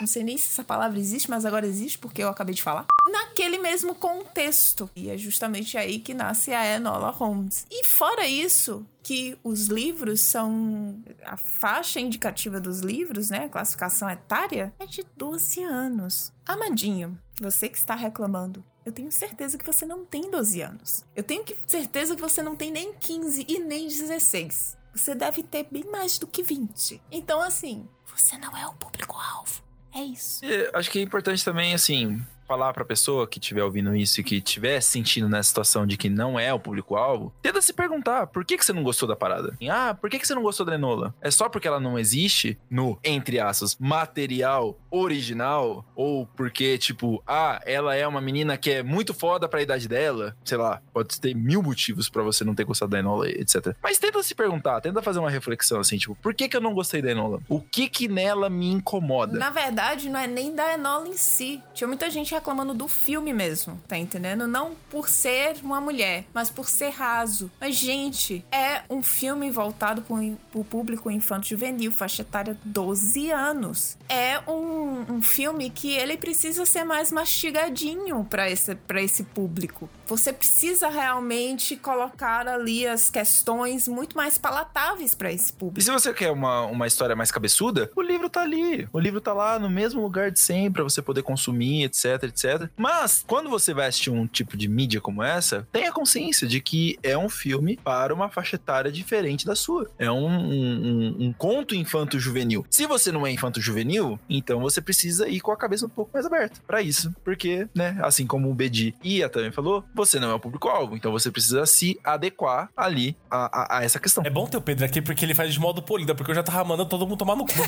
[0.00, 2.86] Não sei nem se essa palavra existe, mas agora existe porque eu acabei de falar.
[3.10, 4.90] Naquele mesmo contexto.
[4.96, 7.64] E é justamente aí que nasce a Enola Holmes.
[7.70, 11.02] E fora isso, que os livros são.
[11.24, 13.44] A faixa indicativa dos livros, né?
[13.44, 16.32] A classificação etária é de 12 anos.
[16.46, 18.64] Amadinho, você que está reclamando.
[18.84, 21.04] Eu tenho certeza que você não tem 12 anos.
[21.16, 24.76] Eu tenho certeza que você não tem nem 15 e nem 16.
[24.94, 27.02] Você deve ter bem mais do que 20.
[27.10, 29.62] Então, assim, você não é o público-alvo.
[29.94, 30.44] É isso.
[30.44, 34.24] E acho que é importante também, assim, falar pra pessoa que estiver ouvindo isso e
[34.24, 38.44] que estiver sentindo nessa situação de que não é o público-alvo, tenta se perguntar por
[38.44, 39.56] que, que você não gostou da parada.
[39.68, 41.14] Ah, por que, que você não gostou da Enola?
[41.20, 45.84] É só porque ela não existe no, entre aspas, material original?
[45.94, 50.36] Ou porque, tipo, ah, ela é uma menina que é muito foda pra idade dela?
[50.44, 53.74] Sei lá, pode ter mil motivos pra você não ter gostado da Enola, etc.
[53.82, 56.74] Mas tenta se perguntar, tenta fazer uma reflexão assim, tipo, por que, que eu não
[56.74, 57.40] gostei da Enola?
[57.48, 59.38] O que que nela me incomoda?
[59.38, 61.62] Na verdade, não é nem da Enola em si.
[61.72, 64.46] Tinha muita gente reclamando do filme mesmo, tá entendendo?
[64.46, 67.50] Não por ser uma mulher, mas por ser raso.
[67.60, 70.16] Mas, gente, é um filme voltado pro,
[70.50, 73.96] pro público infanto-juvenil, faixa etária 12 anos.
[74.08, 79.88] É um, um filme que ele precisa ser mais mastigadinho pra esse, esse público.
[80.06, 85.80] Você precisa realmente colocar ali as questões muito mais palatáveis pra esse E público.
[85.82, 88.88] se você quer uma, uma história mais cabeçuda, o livro tá ali.
[88.92, 92.68] O livro tá lá no mesmo lugar de sempre pra você poder consumir, etc, etc.
[92.76, 96.98] Mas, quando você vai assistir um tipo de mídia como essa, tenha consciência de que
[97.02, 99.90] é um filme para uma faixa etária diferente da sua.
[99.98, 102.66] É um, um, um- conto infanto-juvenil.
[102.70, 106.26] Se você não é infanto-juvenil, então você precisa ir com a cabeça um pouco mais
[106.26, 107.14] aberta pra isso.
[107.24, 110.96] Porque, né, assim como o Bedi e a também falou, você não é o público-alvo.
[110.96, 114.22] Então você precisa se adequar ali a, a- a essa questão.
[114.26, 116.42] É bom ter o Pedro aqui porque ele faz de modo polida, porque eu já
[116.42, 117.52] tava mandando todo mundo tomar no cu.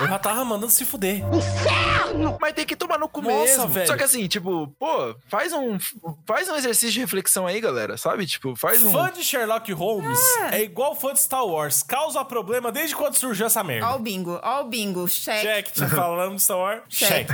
[0.00, 1.22] Eu já tava mandando se fuder.
[2.40, 3.68] Mas tem que tomar no cu Nossa, mesmo.
[3.68, 3.86] velho.
[3.86, 5.78] Só que assim, tipo, pô, faz um,
[6.26, 7.96] faz um exercício de reflexão aí, galera.
[7.96, 8.26] Sabe?
[8.26, 8.90] Tipo, faz um.
[8.90, 10.18] Fã de Sherlock Holmes
[10.50, 10.62] é.
[10.62, 11.84] igual fã de Star Wars.
[11.84, 13.88] Causa problema desde quando surgiu essa merda.
[13.88, 15.08] Ó o bingo, ó o bingo.
[15.08, 15.42] Check.
[15.72, 16.82] Check, falando de Star Wars?
[16.88, 17.28] Check.
[17.28, 17.30] Check.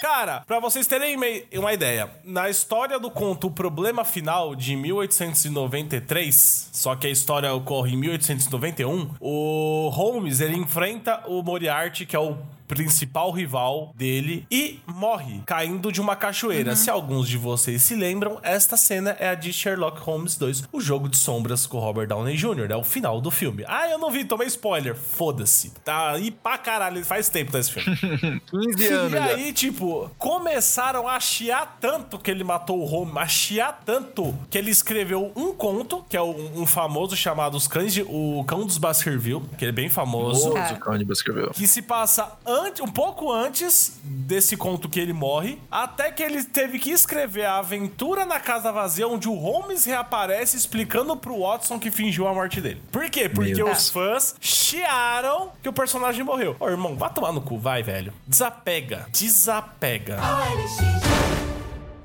[0.00, 1.14] Cara, pra vocês terem
[1.58, 7.52] uma ideia, na história do conto O Problema Final de 1893, só que a história
[7.52, 12.38] ocorre em 1891, o Holmes ele enfrenta o Moriarty, que é o
[12.70, 16.76] principal rival dele e morre caindo de uma cachoeira.
[16.76, 20.80] Se alguns de vocês se lembram, esta cena é a de Sherlock Holmes 2, o
[20.80, 23.64] jogo de sombras com Robert Downey Jr., é o final do filme.
[23.66, 24.94] Ah, eu não vi, tomei spoiler.
[24.94, 25.72] Foda-se.
[25.84, 27.98] Tá aí pra caralho, faz tempo tá esse filme.
[28.48, 29.12] 15 anos.
[29.12, 29.24] E já.
[29.24, 34.56] aí, tipo, começaram a chiar tanto que ele matou o Holmes, a chiar tanto que
[34.56, 38.64] ele escreveu um conto, que é um, um famoso chamado Os Cães de, O Cão
[38.64, 40.52] dos Baskerville, que ele é bem famoso.
[40.52, 41.50] Famoso cão de Baskerville.
[41.50, 46.44] Que se passa antes, um pouco antes desse conto que ele morre, até que ele
[46.44, 51.78] teve que escrever a aventura na casa vazia, onde o Holmes reaparece explicando pro Watson
[51.78, 52.82] que fingiu a morte dele.
[52.92, 53.28] Por quê?
[53.28, 56.56] Porque Meu os fãs chiaram que o personagem morreu.
[56.60, 58.12] Ô, irmão, vai tomar no cu, vai, velho.
[58.26, 59.06] Desapega.
[59.10, 60.18] Desapega.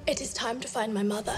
[0.08, 1.36] It is time to find my mother.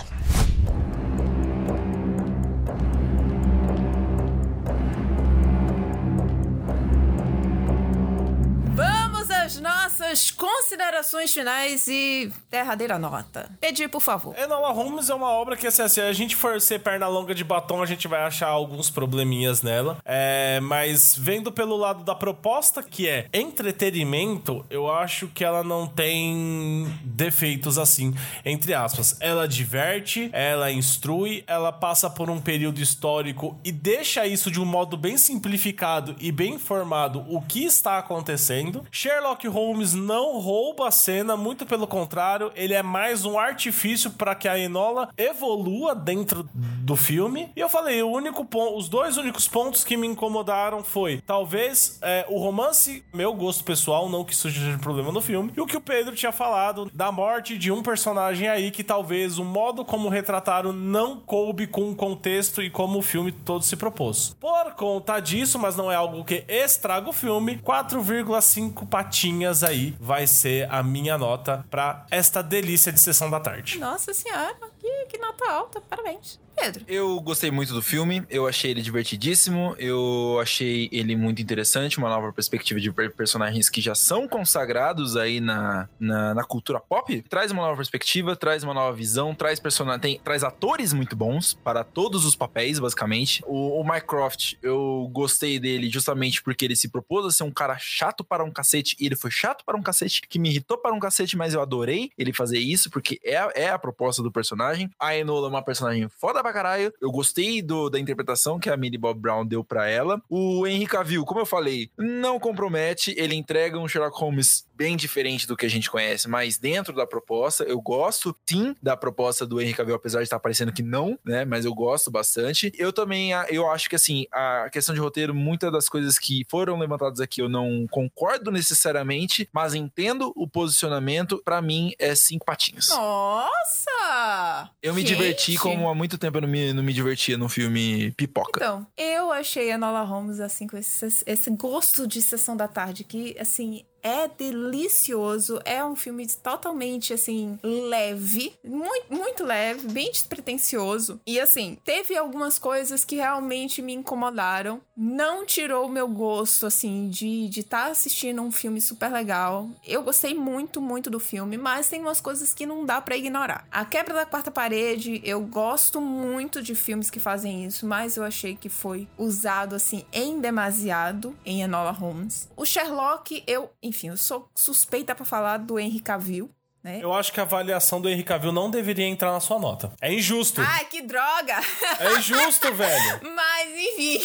[10.08, 13.50] Nossas considerações finais e derradeira nota.
[13.60, 14.38] Pedir, por favor.
[14.38, 17.44] Enola Holmes é uma obra que, assim, se a gente for ser perna longa de
[17.44, 19.98] batom, a gente vai achar alguns probleminhas nela.
[20.06, 25.88] É, mas vendo pelo lado da proposta, que é entretenimento, eu acho que ela não
[25.88, 28.14] tem defeitos assim,
[28.46, 29.18] entre aspas.
[29.20, 34.66] Ela diverte, ela instrui, ela passa por um período histórico e deixa isso de um
[34.66, 38.86] modo bem simplificado e bem informado o que está acontecendo.
[38.92, 44.36] Sherlock Holmes não rouba a cena, muito pelo contrário, ele é mais um artifício para
[44.36, 47.52] que a Enola evolua dentro do filme.
[47.56, 52.00] E eu falei, o único ponto, os dois únicos pontos que me incomodaram foi talvez
[52.02, 55.66] é, o romance, meu gosto pessoal, não que isso seja problema no filme, e o
[55.66, 59.84] que o Pedro tinha falado da morte de um personagem aí que talvez o modo
[59.84, 64.36] como retrataram não coube com o contexto e como o filme todo se propôs.
[64.40, 70.28] Por conta disso, mas não é algo que estraga o filme, 4,5 patinhas aí vai
[70.28, 73.78] ser a minha nota pra esta delícia de sessão da tarde.
[73.78, 75.82] Nossa senhora, que, que nota alta.
[75.82, 76.40] Parabéns.
[76.58, 76.84] Pedro.
[76.88, 82.10] Eu gostei muito do filme, eu achei ele divertidíssimo, eu achei ele muito interessante, uma
[82.10, 87.22] nova perspectiva de per- personagens que já são consagrados aí na, na, na cultura pop.
[87.30, 91.84] Traz uma nova perspectiva, traz uma nova visão, traz personagens, traz atores muito bons para
[91.84, 93.44] todos os papéis, basicamente.
[93.46, 97.78] O, o Mycroft, eu gostei dele justamente porque ele se propôs a ser um cara
[97.78, 100.94] chato para um cacete, e ele foi chato para um cacete, que me irritou para
[100.94, 104.90] um cacete, mas eu adorei ele fazer isso, porque é, é a proposta do personagem.
[105.00, 106.94] A Enola é uma personagem foda pra caralho.
[107.02, 110.22] Eu gostei do, da interpretação que a Millie Bob Brown deu pra ela.
[110.30, 113.14] O Henry Cavill, como eu falei, não compromete.
[113.18, 117.06] Ele entrega um Sherlock Holmes bem diferente do que a gente conhece, mas dentro da
[117.06, 117.64] proposta.
[117.64, 121.44] Eu gosto, sim, da proposta do Henry Cavill, apesar de estar parecendo que não, né?
[121.46, 122.72] Mas eu gosto bastante.
[122.78, 126.78] Eu também, eu acho que, assim, a questão de roteiro, muitas das coisas que foram
[126.78, 131.42] levantadas aqui eu não concordo necessariamente, mas entendo o posicionamento.
[131.44, 132.90] Para mim, é cinco patinhos.
[132.90, 134.70] Nossa!
[134.82, 135.16] Eu me Gente!
[135.16, 138.60] diverti como há muito tempo não me, não me divertia num filme pipoca.
[138.60, 143.04] Então, eu achei a Nola Holmes, assim, com esse, esse gosto de sessão da tarde,
[143.04, 145.60] que, assim, é delicioso.
[145.66, 148.54] É um filme totalmente, assim, leve.
[148.64, 151.20] Muito, muito leve, bem despretensioso.
[151.28, 154.80] E, assim, teve algumas coisas que realmente me incomodaram.
[154.96, 159.70] Não tirou o meu gosto, assim, de estar de tá assistindo um filme super legal.
[159.86, 163.68] Eu gostei muito, muito do filme, mas tem umas coisas que não dá pra ignorar.
[163.70, 168.24] A quebra da quarta parede, eu gosto muito de filmes que fazem isso, mas eu
[168.24, 172.50] achei que foi usado, assim, em demasiado em Enola Holmes.
[172.56, 173.70] O Sherlock, eu,
[174.06, 176.52] eu sou suspeita pra falar do Henry Cavill.
[176.84, 177.00] Né?
[177.02, 179.92] Eu acho que a avaliação do Henry Cavill não deveria entrar na sua nota.
[180.00, 180.62] É injusto.
[180.62, 181.60] Ai, que droga!
[182.00, 183.20] É injusto, velho.
[183.36, 184.22] Mas, enfim.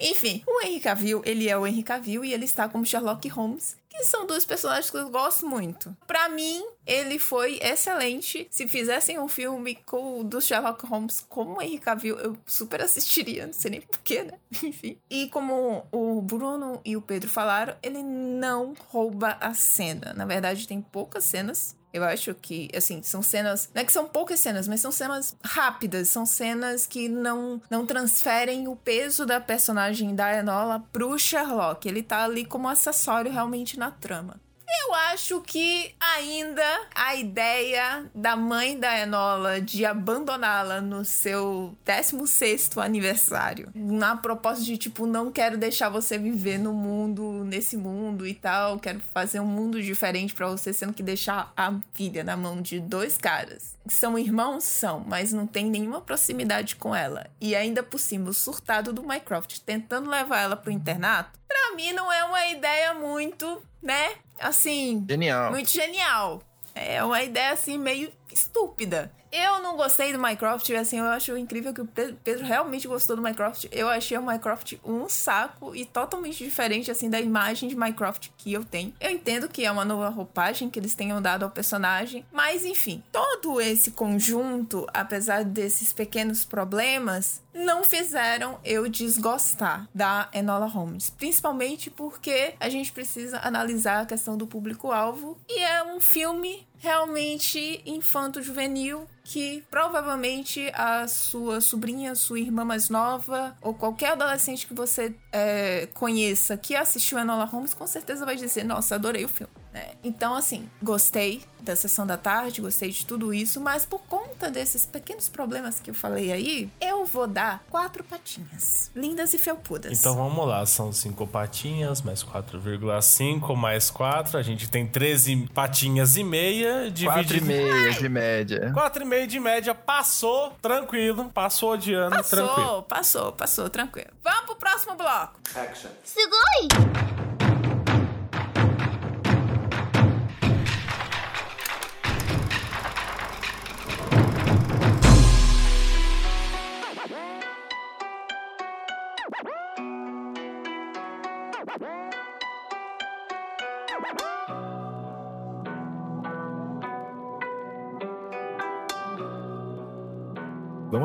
[0.00, 3.76] enfim, o Henry Cavill, ele é o Henry Cavill e ele está como Sherlock Holmes,
[4.04, 5.96] são dois personagens que eu gosto muito.
[6.06, 8.46] Pra mim, ele foi excelente.
[8.50, 13.46] Se fizessem um filme com do Sherlock Holmes como o Henry Cavill, eu super assistiria,
[13.46, 14.38] não sei nem porquê, né?
[14.62, 14.98] Enfim.
[15.10, 20.12] E como o Bruno e o Pedro falaram, ele não rouba a cena.
[20.14, 23.70] Na verdade, tem poucas cenas eu acho que, assim, são cenas.
[23.74, 26.08] Não é que são poucas cenas, mas são cenas rápidas.
[26.08, 31.88] São cenas que não, não transferem o peso da personagem da Enola pro Sherlock.
[31.88, 34.40] Ele tá ali como acessório realmente na trama.
[34.68, 36.64] Eu acho que ainda
[36.94, 44.76] a ideia da mãe da Enola de abandoná-la no seu 16º aniversário, na proposta de
[44.76, 49.46] tipo, não quero deixar você viver no mundo, nesse mundo e tal, quero fazer um
[49.46, 53.75] mundo diferente para você, sendo que deixar a filha na mão de dois caras.
[53.88, 54.64] São irmãos?
[54.64, 57.26] São, mas não tem nenhuma proximidade com ela.
[57.40, 61.92] E ainda por cima, o surtado do Mycroft tentando levar ela pro internato, pra mim
[61.92, 64.14] não é uma ideia muito, né?
[64.38, 65.50] Assim, Genial.
[65.50, 66.42] muito genial.
[66.74, 69.10] É uma ideia assim meio estúpida.
[69.30, 73.22] Eu não gostei do Minecraft, assim, eu acho incrível que o Pedro, realmente gostou do
[73.22, 73.68] Minecraft.
[73.72, 78.52] Eu achei o Minecraft um saco e totalmente diferente, assim, da imagem de Minecraft que
[78.52, 78.92] eu tenho.
[79.00, 83.02] Eu entendo que é uma nova roupagem que eles tenham dado ao personagem, mas enfim,
[83.12, 91.10] todo esse conjunto, apesar desses pequenos problemas, não fizeram eu desgostar da Enola Holmes.
[91.10, 97.82] Principalmente porque a gente precisa analisar a questão do público-alvo e é um filme realmente
[97.86, 105.14] infanto-juvenil que provavelmente a sua sobrinha, sua irmã mais nova ou qualquer adolescente que você
[105.32, 109.52] é, conheça que assistiu Enola Holmes com certeza vai dizer: Nossa, adorei o filme.
[109.76, 109.90] Né?
[110.02, 114.86] Então, assim, gostei da sessão da tarde, gostei de tudo isso, mas por conta desses
[114.86, 118.90] pequenos problemas que eu falei aí, eu vou dar quatro patinhas.
[118.94, 119.98] Lindas e felpudas.
[119.98, 124.38] Então vamos lá, são cinco patinhas, mais 4,5, mais 4.
[124.38, 126.92] A gente tem 13 patinhas e meia.
[127.04, 128.72] Quatro e dividido- meia de média.
[128.72, 131.30] 4,5 de média, passou, tranquilo.
[131.34, 132.46] Passou de ano, tranquilo.
[132.56, 134.08] Passou, passou, passou, tranquilo.
[134.22, 135.34] Vamos pro próximo bloco.
[135.54, 135.90] Action.
[136.04, 136.20] す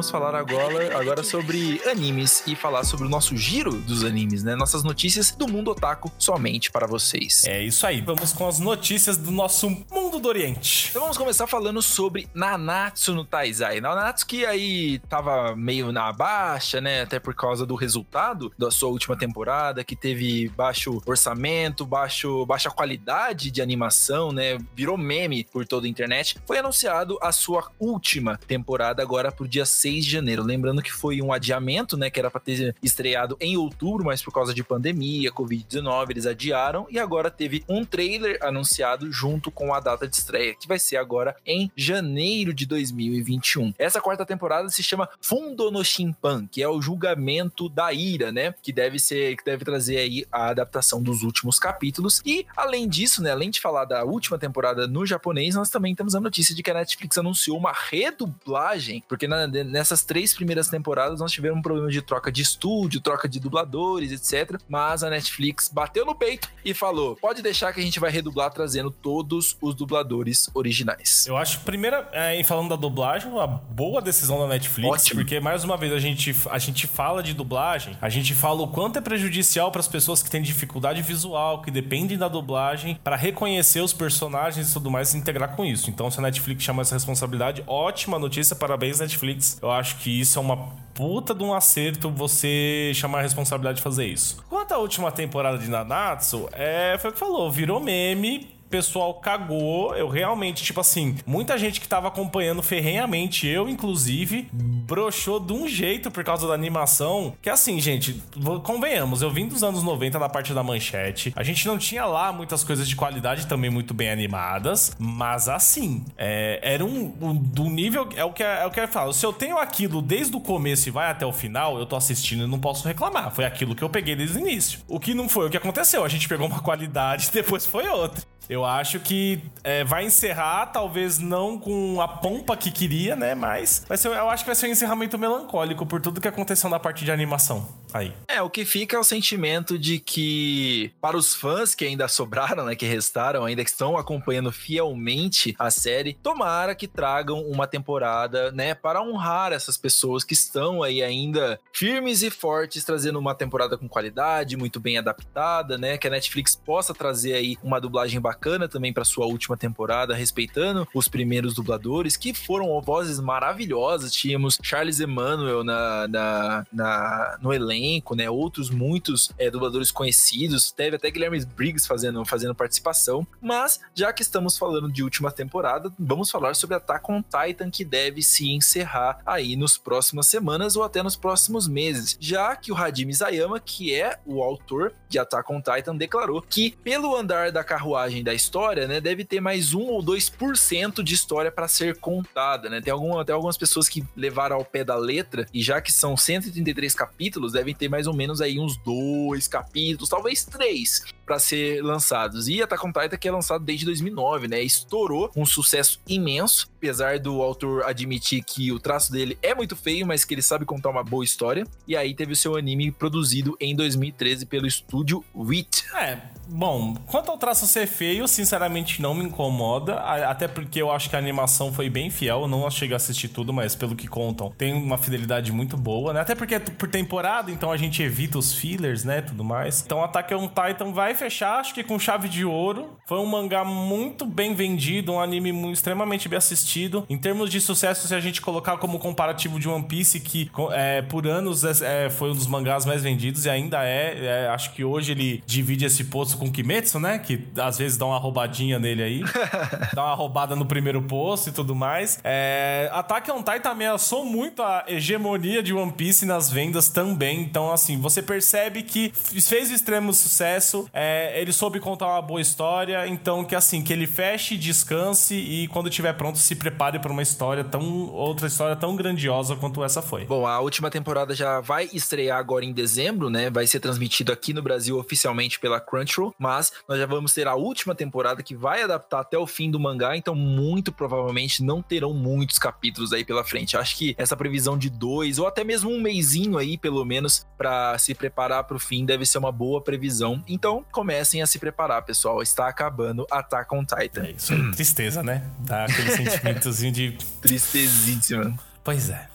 [0.02, 4.56] Vamos falar agora, agora sobre animes e falar sobre o nosso giro dos animes, né?
[4.56, 7.46] Nossas notícias do mundo otaku somente para vocês.
[7.46, 8.02] É isso aí.
[8.02, 10.88] Vamos com as notícias do nosso mundo do Oriente.
[10.90, 13.80] Então vamos começar falando sobre Nanatsu no Taizai.
[13.80, 17.04] Nanatsu que aí tava meio na baixa, né?
[17.04, 22.72] Até por causa do resultado da sua última temporada, que teve baixo orçamento, baixo, baixa
[22.72, 24.58] qualidade de animação, né?
[24.76, 26.38] Virou meme por toda a internet.
[26.48, 30.44] Foi anunciado a sua última temporada agora pro dia 6 de janeiro.
[30.44, 32.10] Lembrando que foi um adiamento, né?
[32.10, 36.88] Que era para ter estreado em outubro, mas por causa de pandemia, Covid-19, eles adiaram.
[36.90, 40.98] E agora teve um trailer anunciado junto com a data de estreia, que vai ser
[40.98, 43.74] agora em janeiro de 2021.
[43.78, 48.54] Essa quarta temporada se chama Fundo no Shimpan, que é o julgamento da ira, né?
[48.62, 52.22] Que deve ser, que deve trazer aí a adaptação dos últimos capítulos.
[52.26, 53.32] E além disso, né?
[53.32, 56.72] Além de falar da última temporada no japonês, nós também temos a notícia de que
[56.72, 59.48] a Netflix anunciou uma redublagem, porque na,
[59.82, 64.12] nessas três primeiras temporadas nós tivemos um problema de troca de estúdio, troca de dubladores,
[64.12, 64.62] etc.
[64.70, 68.52] Mas a Netflix bateu no peito e falou: pode deixar que a gente vai redublar
[68.52, 71.26] trazendo todos os dubladores originais.
[71.26, 75.22] Eu acho, primeira, é, falando da dublagem, uma boa decisão da Netflix, Ótimo.
[75.22, 78.68] porque mais uma vez a gente, a gente fala de dublagem, a gente fala o
[78.68, 83.16] quanto é prejudicial para as pessoas que têm dificuldade visual, que dependem da dublagem, para
[83.16, 85.90] reconhecer os personagens e tudo mais e integrar com isso.
[85.90, 89.58] Então, se a Netflix chama essa responsabilidade, ótima notícia, parabéns, Netflix.
[89.60, 90.58] Eu acho que isso é uma
[90.94, 94.44] puta de um acerto você chamar a responsabilidade de fazer isso.
[94.50, 99.94] Quanto à última temporada de Nanatsu, é, foi o que falou, virou meme pessoal cagou.
[99.96, 105.68] Eu realmente, tipo assim, muita gente que tava acompanhando ferrenhamente, eu inclusive, broxou de um
[105.68, 107.36] jeito por causa da animação.
[107.42, 108.24] Que assim, gente,
[108.64, 111.34] convenhamos, eu vim dos anos 90 na parte da manchete.
[111.36, 116.06] A gente não tinha lá muitas coisas de qualidade também muito bem animadas, mas assim,
[116.18, 118.08] é, era um, um, do nível.
[118.16, 119.12] É o que é, o que eu falo.
[119.12, 122.44] Se eu tenho aquilo desde o começo e vai até o final, eu tô assistindo
[122.44, 123.32] e não posso reclamar.
[123.32, 124.80] Foi aquilo que eu peguei desde o início.
[124.88, 126.06] O que não foi o que aconteceu.
[126.06, 128.24] A gente pegou uma qualidade e depois foi outra.
[128.52, 133.34] Eu acho que é, vai encerrar, talvez não com a pompa que queria, né?
[133.34, 136.70] Mas vai ser, eu acho que vai ser um encerramento melancólico por tudo que aconteceu
[136.70, 138.14] na parte de animação aí.
[138.28, 142.66] É, o que fica é o sentimento de que, para os fãs que ainda sobraram,
[142.66, 142.76] né?
[142.76, 148.76] Que restaram, ainda que estão acompanhando fielmente a série, tomara que tragam uma temporada, né?
[148.76, 153.88] Para honrar essas pessoas que estão aí ainda firmes e fortes, trazendo uma temporada com
[153.88, 155.98] qualidade, muito bem adaptada, né?
[155.98, 160.16] Que a Netflix possa trazer aí uma dublagem bacana bacana também para sua última temporada,
[160.16, 164.12] respeitando os primeiros dubladores, que foram vozes maravilhosas.
[164.12, 168.28] Tínhamos Charles Emmanuel na, na, na no elenco, né?
[168.32, 170.72] Outros muitos é, dubladores conhecidos.
[170.72, 173.28] Teve até Guilherme Briggs fazendo, fazendo participação.
[173.40, 177.86] Mas, já que estamos falando de última temporada, vamos falar sobre Attack on Titan, que
[177.86, 182.18] deve se encerrar aí nos próximas semanas ou até nos próximos meses.
[182.20, 186.72] Já que o Hajime Isayama, que é o autor de Attack on Titan, declarou que,
[186.84, 191.14] pelo andar da carruagem da da história, né, deve ter mais 1 ou 2% de
[191.14, 192.80] história para ser contada, né?
[192.80, 196.16] Tem algum, até algumas pessoas que levaram ao pé da letra, e já que são
[196.16, 201.82] 133 capítulos, devem ter mais ou menos aí uns dois capítulos, talvez três, para ser
[201.82, 202.50] lançados.
[202.50, 204.62] E Attack on Titan que é lançado desde 2009, né?
[204.62, 210.06] Estourou um sucesso imenso, apesar do autor admitir que o traço dele é muito feio,
[210.06, 211.66] mas que ele sabe contar uma boa história.
[211.88, 215.86] E aí teve o seu anime produzido em 2013 pelo estúdio WIT.
[215.96, 216.18] É,
[216.48, 221.16] bom, quanto ao traço ser feio, sinceramente não me incomoda, até porque eu acho que
[221.16, 224.52] a animação foi bem fiel, eu não cheguei a assistir tudo, mas pelo que contam,
[224.58, 226.20] tem uma fidelidade muito boa, né?
[226.20, 229.82] Até porque é por temporada, então a gente evita os fillers, né, tudo mais.
[229.82, 232.98] Então Attack on Titan vai fechar, acho que com chave de ouro.
[233.06, 237.06] Foi um mangá muito bem vendido, um anime muito, extremamente bem assistido.
[237.08, 241.04] Em termos de sucesso, se a gente colocar como comparativo de One Piece, que é,
[241.04, 244.74] por anos é, é, foi um dos mangás mais vendidos e ainda é, é, acho
[244.74, 247.20] que hoje ele divide esse posto com Kimetsu, né?
[247.20, 249.24] Que às vezes dá uma roubadinha nele aí.
[249.94, 252.20] dá uma roubada no primeiro posto e tudo mais.
[252.24, 257.42] É, Attack on Titan ameaçou muito a hegemonia de One Piece nas vendas também.
[257.42, 260.90] Então, assim, você percebe que fez extremo sucesso.
[260.92, 263.08] É, ele soube contar uma boa história.
[263.08, 267.22] Então, que assim, que ele feche, descanse e quando estiver pronto, se prepare para uma
[267.22, 268.10] história tão.
[268.12, 270.26] outra história tão grandiosa quanto essa foi.
[270.26, 273.50] Bom, a última temporada já vai estrear agora em dezembro, né?
[273.50, 277.56] Vai ser transmitido aqui no Brasil oficialmente pela Crunchyroll, mas nós já vamos ter a
[277.56, 282.14] última temporada que vai adaptar até o fim do mangá, então muito provavelmente não terão
[282.14, 283.78] muitos capítulos aí pela frente.
[283.78, 287.98] Acho que essa previsão de dois ou até mesmo um mêsinho aí, pelo menos, para
[287.98, 290.44] se preparar para o fim deve ser uma boa previsão.
[290.48, 292.42] Então comecem a se preparar, pessoal.
[292.42, 294.26] Está acabando Attack on Titan.
[294.26, 294.72] É isso aí.
[294.76, 295.44] Tristeza, né?
[295.60, 297.18] Dá aquele sentimentozinho de.
[297.42, 298.54] Tristezíssima.
[298.84, 299.28] Pois é.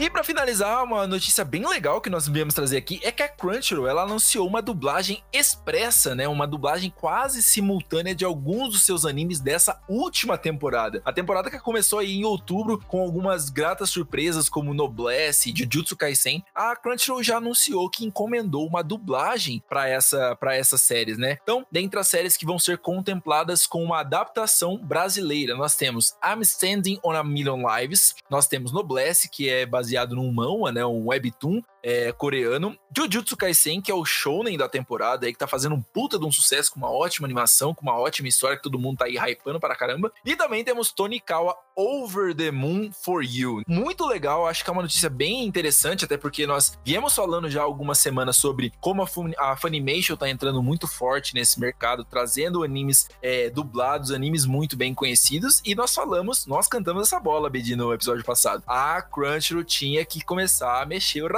[0.00, 3.22] E E para finalizar, uma notícia bem legal que nós viemos trazer aqui é que
[3.22, 6.26] a Crunchyroll ela anunciou uma dublagem expressa, né?
[6.26, 11.02] Uma dublagem quase simultânea de alguns dos seus animes dessa última temporada.
[11.04, 16.42] A temporada que começou aí em outubro com algumas gratas surpresas como Noblesse, Jujutsu Kaisen.
[16.54, 21.36] A Crunchyroll já anunciou que encomendou uma dublagem para essa para essas séries, né?
[21.42, 26.40] Então, dentre as séries que vão ser contempladas com uma adaptação brasileira, nós temos I'm
[26.40, 31.06] Standing on a Million Lives, nós temos Noblesse, que é baseado num manga, né, um
[31.06, 35.74] webtoon é, coreano, Jujutsu Kaisen, que é o shounen da temporada, aí que tá fazendo
[35.74, 38.78] um puta de um sucesso com uma ótima animação, com uma ótima história que todo
[38.78, 40.12] mundo tá aí hypando para caramba.
[40.24, 43.62] E também temos Tonikawa Over the Moon for You.
[43.66, 47.62] Muito legal, acho que é uma notícia bem interessante, até porque nós viemos falando já
[47.62, 49.06] algumas semanas sobre como a,
[49.38, 54.92] a Funimation tá entrando muito forte nesse mercado, trazendo animes é, dublados, animes muito bem
[54.92, 58.62] conhecidos, e nós falamos, nós cantamos essa bola, Bedi, no episódio passado.
[58.66, 61.28] A Crunchyroll tinha que começar a mexer o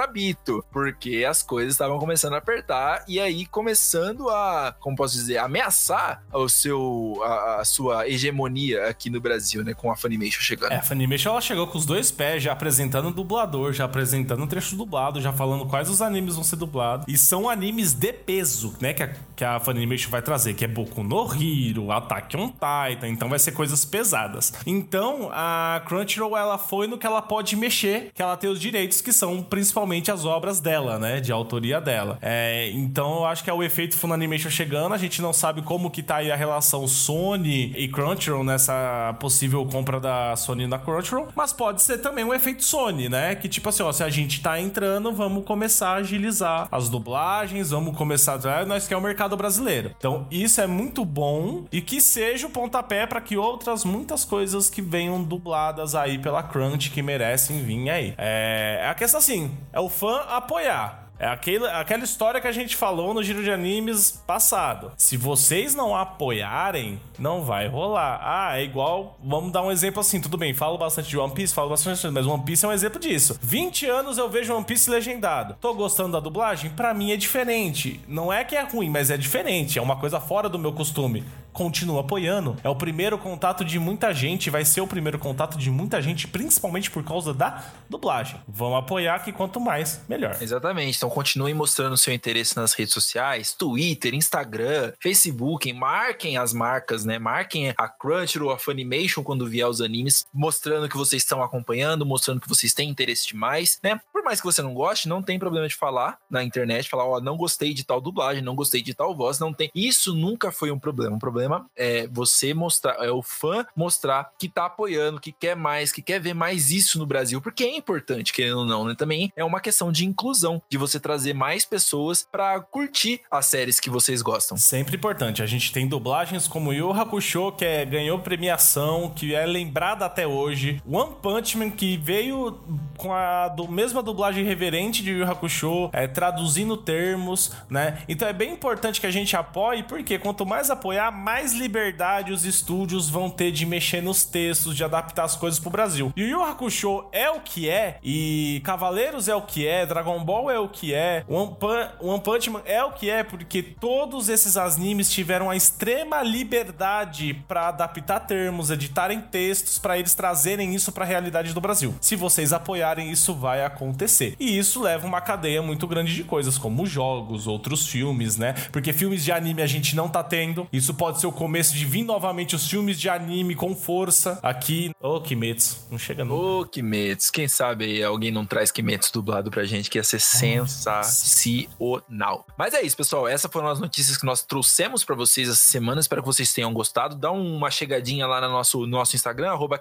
[0.72, 6.22] porque as coisas estavam começando a apertar, e aí começando a, como posso dizer, ameaçar
[6.32, 10.72] o seu, a, a sua hegemonia aqui no Brasil, né, com a Funimation chegando.
[10.72, 14.42] É, a Funimation ela chegou com os dois pés, já apresentando o dublador, já apresentando
[14.42, 17.06] o trecho dublado, já falando quais os animes vão ser dublados.
[17.08, 20.68] E são animes de peso, né, que a, que a Funimation vai trazer, que é
[20.68, 24.52] Boku no Hero, Attack on Titan, então vai ser coisas pesadas.
[24.66, 29.00] Então, a Crunchyroll, ela foi no que ela pode mexer, que ela tem os direitos,
[29.00, 32.18] que são principalmente as obras dela, né, de autoria dela.
[32.20, 35.90] É, então, eu acho que é o efeito Funimation chegando, a gente não sabe como
[35.90, 41.28] que tá aí a relação Sony e Crunchyroll nessa possível compra da Sony na Crunchyroll,
[41.34, 43.34] mas pode ser também um efeito Sony, né?
[43.34, 47.70] Que tipo assim, ó, se a gente tá entrando, vamos começar a agilizar as dublagens,
[47.70, 49.92] vamos começar a nós quer o mercado brasileiro.
[49.96, 54.68] Então, isso é muito bom e que seja o pontapé para que outras muitas coisas
[54.68, 58.14] que venham dubladas aí pela Crunch que merecem vir aí.
[58.16, 61.10] É, é a questão assim, é o fã apoiar.
[61.20, 64.90] É aquele, aquela história que a gente falou no Giro de Animes passado.
[64.96, 68.18] Se vocês não apoiarem, não vai rolar.
[68.22, 69.18] Ah, é igual.
[69.22, 70.54] Vamos dar um exemplo assim, tudo bem.
[70.54, 73.38] Falo bastante de One Piece, falo bastante, mas One Piece é um exemplo disso.
[73.42, 75.56] 20 anos eu vejo One Piece legendado.
[75.60, 76.70] Tô gostando da dublagem?
[76.70, 78.00] Para mim é diferente.
[78.08, 79.78] Não é que é ruim, mas é diferente.
[79.78, 81.22] É uma coisa fora do meu costume
[81.52, 82.56] continua apoiando.
[82.62, 86.28] É o primeiro contato de muita gente, vai ser o primeiro contato de muita gente,
[86.28, 88.40] principalmente por causa da dublagem.
[88.48, 90.36] Vamos apoiar que quanto mais, melhor.
[90.40, 90.96] Exatamente.
[90.96, 97.18] Então continuem mostrando seu interesse nas redes sociais, Twitter, Instagram, Facebook, marquem as marcas, né?
[97.18, 102.40] Marquem a Crunchyroll, a Funimation quando vier os animes, mostrando que vocês estão acompanhando, mostrando
[102.40, 104.00] que vocês têm interesse demais, né?
[104.12, 107.16] Por mais que você não goste, não tem problema de falar na internet, falar, ó,
[107.16, 109.70] oh, não gostei de tal dublagem, não gostei de tal voz, não tem.
[109.74, 111.16] Isso nunca foi um problema.
[111.16, 115.56] Um problema problema é você mostrar, é o fã mostrar que tá apoiando, que quer
[115.56, 118.94] mais, que quer ver mais isso no Brasil, porque é importante, querendo ou não, né?
[118.94, 123.80] Também é uma questão de inclusão, de você trazer mais pessoas para curtir as séries
[123.80, 124.56] que vocês gostam.
[124.58, 125.42] Sempre importante.
[125.42, 130.26] A gente tem dublagens como Yu Hakusho, que é, ganhou premiação, que é lembrada até
[130.26, 130.82] hoje.
[130.86, 132.60] One Punch Man, que veio
[132.96, 138.02] com a do, mesma dublagem reverente de Yu Hakusho, é, traduzindo termos, né?
[138.08, 142.32] Então é bem importante que a gente apoie, porque quanto mais apoiar, mais mais liberdade
[142.32, 146.12] os estúdios vão ter de mexer nos textos, de adaptar as coisas pro Brasil.
[146.16, 150.24] E o Yu Hakusho é o que é, e Cavaleiros é o que é, Dragon
[150.24, 153.62] Ball é o que é, One, Pun One Punch Man é o que é, porque
[153.62, 160.74] todos esses animes tiveram a extrema liberdade para adaptar termos, editarem textos, para eles trazerem
[160.74, 161.94] isso para a realidade do Brasil.
[162.00, 164.34] Se vocês apoiarem, isso vai acontecer.
[164.40, 168.52] E isso leva uma cadeia muito grande de coisas, como jogos, outros filmes, né?
[168.72, 170.66] Porque filmes de anime a gente não tá tendo.
[170.72, 174.90] Isso pode ser o começo de vir novamente os filmes de anime com força aqui.
[174.98, 176.34] Ô, oh, Kimetsu, não chega não.
[176.34, 180.04] Ô, oh, Kimetsu, quem sabe aí alguém não traz Kimetsu dublado pra gente, que ia
[180.04, 182.46] ser sensacional.
[182.56, 186.00] Mas é isso, pessoal, essas foram as notícias que nós trouxemos para vocês essa semana,
[186.00, 187.16] espero que vocês tenham gostado.
[187.16, 189.78] Dá uma chegadinha lá no nosso, nosso Instagram, arroba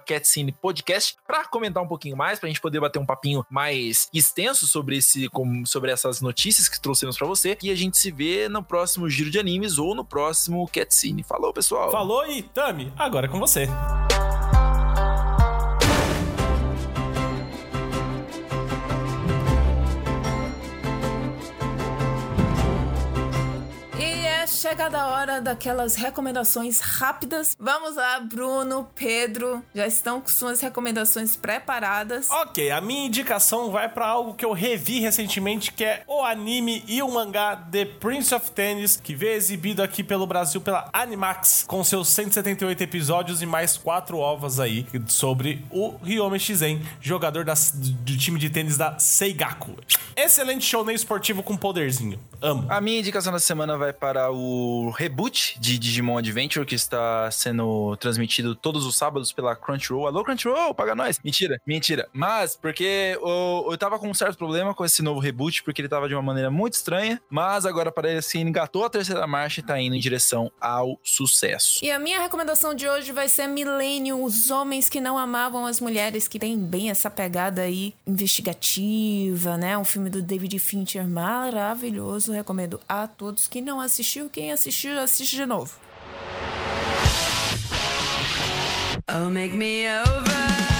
[0.61, 4.97] Podcast, pra comentar um pouquinho mais, pra gente poder bater um papinho mais extenso sobre,
[4.97, 5.29] esse,
[5.65, 7.57] sobre essas notícias que trouxemos para você.
[7.63, 11.23] E a gente se vê no próximo Giro de Animes ou no próximo Catscene.
[11.29, 11.91] Falou, pessoal.
[11.91, 13.67] Falou e Tami, agora é com você.
[24.49, 27.55] Chegada a hora daquelas recomendações rápidas.
[27.59, 32.29] Vamos lá, Bruno, Pedro, já estão com suas recomendações preparadas.
[32.29, 36.83] Ok, a minha indicação vai pra algo que eu revi recentemente, que é o anime
[36.87, 41.63] e o mangá The Prince of Tennis, que veio exibido aqui pelo Brasil pela Animax,
[41.67, 47.71] com seus 178 episódios e mais quatro ovas aí sobre o Ryomi Shizen, jogador das-
[47.73, 49.75] do time de tênis da Seigaku.
[50.15, 52.19] Excelente show nem esportivo com poderzinho.
[52.41, 52.65] Amo.
[52.69, 54.38] A minha indicação da semana vai para o
[54.95, 60.07] reboot de Digimon Adventure, que está sendo transmitido todos os sábados pela Crunchyroll.
[60.07, 61.19] Alô, Crunchyroll, paga nós.
[61.23, 62.07] Mentira, mentira.
[62.13, 65.89] Mas, porque eu, eu tava com um certo problema com esse novo reboot, porque ele
[65.89, 69.63] tava de uma maneira muito estranha, mas agora parece que engatou a terceira marcha e
[69.63, 71.83] tá indo em direção ao sucesso.
[71.83, 75.79] E a minha recomendação de hoje vai ser Millennium, os homens que não amavam as
[75.79, 79.77] mulheres, que tem bem essa pegada aí investigativa, né?
[79.77, 82.31] Um filme do David Fincher maravilhoso.
[82.31, 83.47] Recomendo a todos.
[83.47, 85.73] Quem não assistiu, quem assistiu, assiste de novo.
[89.11, 90.78] Oh, make me over.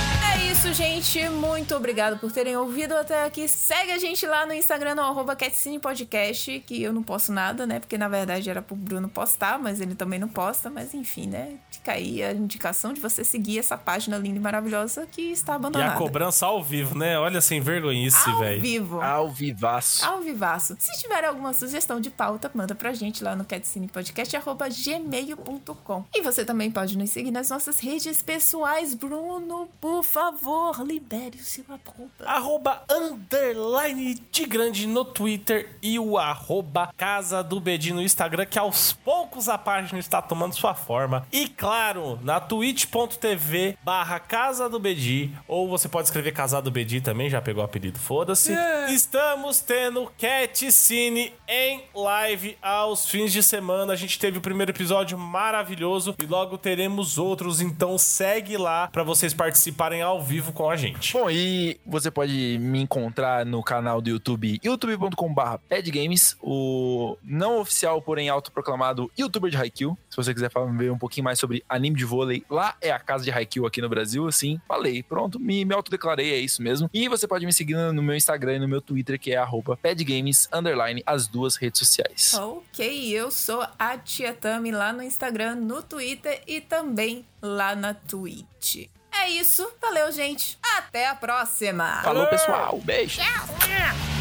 [0.60, 1.30] É isso, gente.
[1.30, 3.48] Muito obrigado por terem ouvido até aqui.
[3.48, 7.66] Segue a gente lá no Instagram, no arroba Catcine Podcast, que eu não posto nada,
[7.66, 7.80] né?
[7.80, 10.70] Porque na verdade era pro Bruno postar, mas ele também não posta.
[10.70, 11.54] Mas enfim, né?
[11.72, 15.56] Fica aí a indicação de você seguir essa página linda e maravilhosa que está E
[15.56, 15.94] abandonada.
[15.94, 17.18] a cobrança ao vivo, né?
[17.18, 18.62] Olha sem vergonhice, Ao velho.
[18.62, 19.00] vivo.
[19.00, 20.06] Ao vivaço.
[20.06, 20.76] Ao vivaço.
[20.78, 26.04] Se tiver alguma sugestão de pauta, manda pra gente lá no catcinepodcast.gmail.com.
[26.14, 28.94] E você também pode nos seguir nas nossas redes pessoais.
[28.94, 30.49] Bruno, por favor,
[30.84, 32.26] libere o seu arroba.
[32.26, 38.58] Arroba underline de grande no Twitter e o arroba Casa do Bedi no Instagram, que
[38.58, 41.28] aos poucos a página está tomando sua forma.
[41.32, 47.02] E claro, na twitch.tv barra Casa do Bedi, ou você pode escrever Casa do Bedi
[47.02, 48.54] também, já pegou o apelido, foda-se.
[48.90, 53.94] Estamos tendo Cat Cine em live aos fins de semana.
[53.94, 59.04] A gente teve o primeiro episódio maravilhoso e logo teremos outros, então segue lá para
[59.04, 61.14] vocês participarem ao vivo com a gente.
[61.14, 68.02] Bom, e você pode me encontrar no canal do YouTube, youtube.com.br padgames, o não oficial,
[68.02, 69.98] porém autoproclamado youtuber de Haikyuu.
[70.10, 73.00] Se você quiser falar- ver um pouquinho mais sobre anime de vôlei, lá é a
[73.00, 76.90] casa de Haikyuu aqui no Brasil, assim, falei, pronto, me, me autodeclarei, é isso mesmo.
[76.94, 79.76] E você pode me seguir no meu Instagram e no meu Twitter, que é arroba
[79.78, 82.34] padgames, underline, as duas redes sociais.
[82.36, 87.94] Ok, eu sou a Tia Tami lá no Instagram, no Twitter e também lá na
[87.94, 88.88] Twitch.
[89.12, 90.58] É isso, valeu, gente.
[90.78, 92.02] Até a próxima.
[92.04, 93.22] Falou, pessoal, beijo!
[93.22, 94.19] So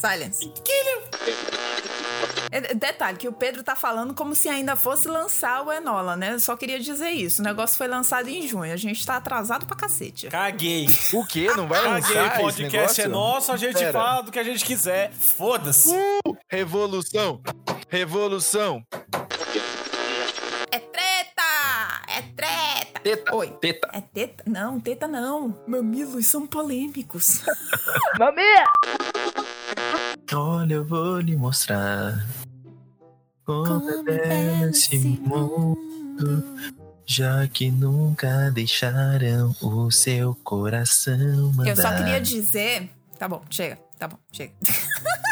[0.00, 0.52] Silence.
[2.50, 6.32] É, Detalhe, que o Pedro tá falando como se ainda fosse lançar o Enola, né?
[6.34, 7.42] Eu só queria dizer isso.
[7.42, 8.72] O negócio foi lançado em junho.
[8.72, 10.28] A gente tá atrasado pra cacete.
[10.28, 10.90] Caguei.
[11.12, 11.52] O quê?
[11.56, 13.92] Não vai Caguei, lançar o esse podcast é nosso, a gente Pera.
[13.92, 15.12] fala do que a gente quiser.
[15.12, 15.94] Foda-se.
[16.48, 17.40] Revolução!
[17.88, 18.84] Revolução!
[23.02, 23.34] Teta!
[23.34, 23.50] Oi.
[23.60, 23.88] Teta!
[23.92, 24.44] É teta?
[24.46, 25.58] Não, teta não.
[25.66, 27.42] Mamilos são polêmicos.
[30.32, 32.24] Olha, eu vou lhe mostrar
[33.44, 36.44] como é esse mundo,
[37.04, 41.70] já que nunca deixaram o seu coração mandar.
[41.70, 42.90] Eu só queria dizer.
[43.18, 43.76] Tá bom, chega.
[43.98, 44.52] Tá bom, chega.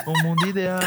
[0.07, 0.81] O mundo ideal.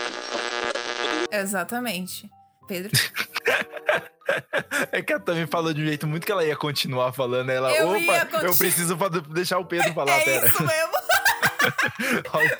[1.32, 2.30] Exatamente.
[2.68, 2.92] Pedro.
[4.92, 7.50] É que a Tami falou de um jeito muito que ela ia continuar falando.
[7.50, 8.96] Ela, Eu opa, ia continu- eu preciso
[9.30, 10.46] deixar o Pedro falar, é pera.
[10.46, 10.92] isso mesmo.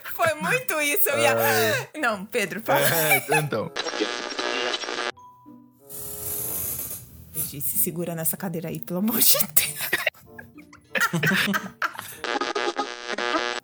[0.14, 1.09] Foi muito isso.
[1.09, 1.34] Eu ia.
[2.01, 2.80] Não, Pedro, fala.
[2.80, 3.70] É, então.
[7.34, 9.48] Gente, se segura nessa cadeira aí, pelo amor de Deus.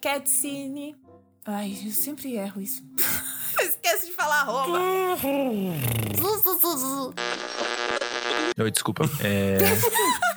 [0.03, 0.97] Catscene.
[1.47, 2.83] Ai, eu sempre erro isso.
[8.59, 9.05] Oi, desculpa.
[9.21, 9.59] É...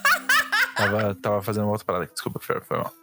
[0.75, 2.13] tava, tava fazendo uma outra parada aqui.
[2.13, 2.93] Desculpa, foi, foi mal.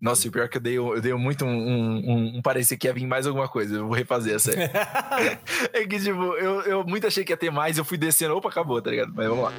[0.00, 2.42] Nossa, e o pior é que eu dei, eu dei muito um, um, um, um
[2.42, 3.76] parecer que ia vir mais alguma coisa.
[3.76, 4.58] Eu vou refazer essa aí.
[5.72, 8.36] é que, tipo, eu, eu muito achei que ia ter mais, eu fui descendo.
[8.36, 9.12] Opa, acabou, tá ligado?
[9.14, 9.52] Mas vamos lá.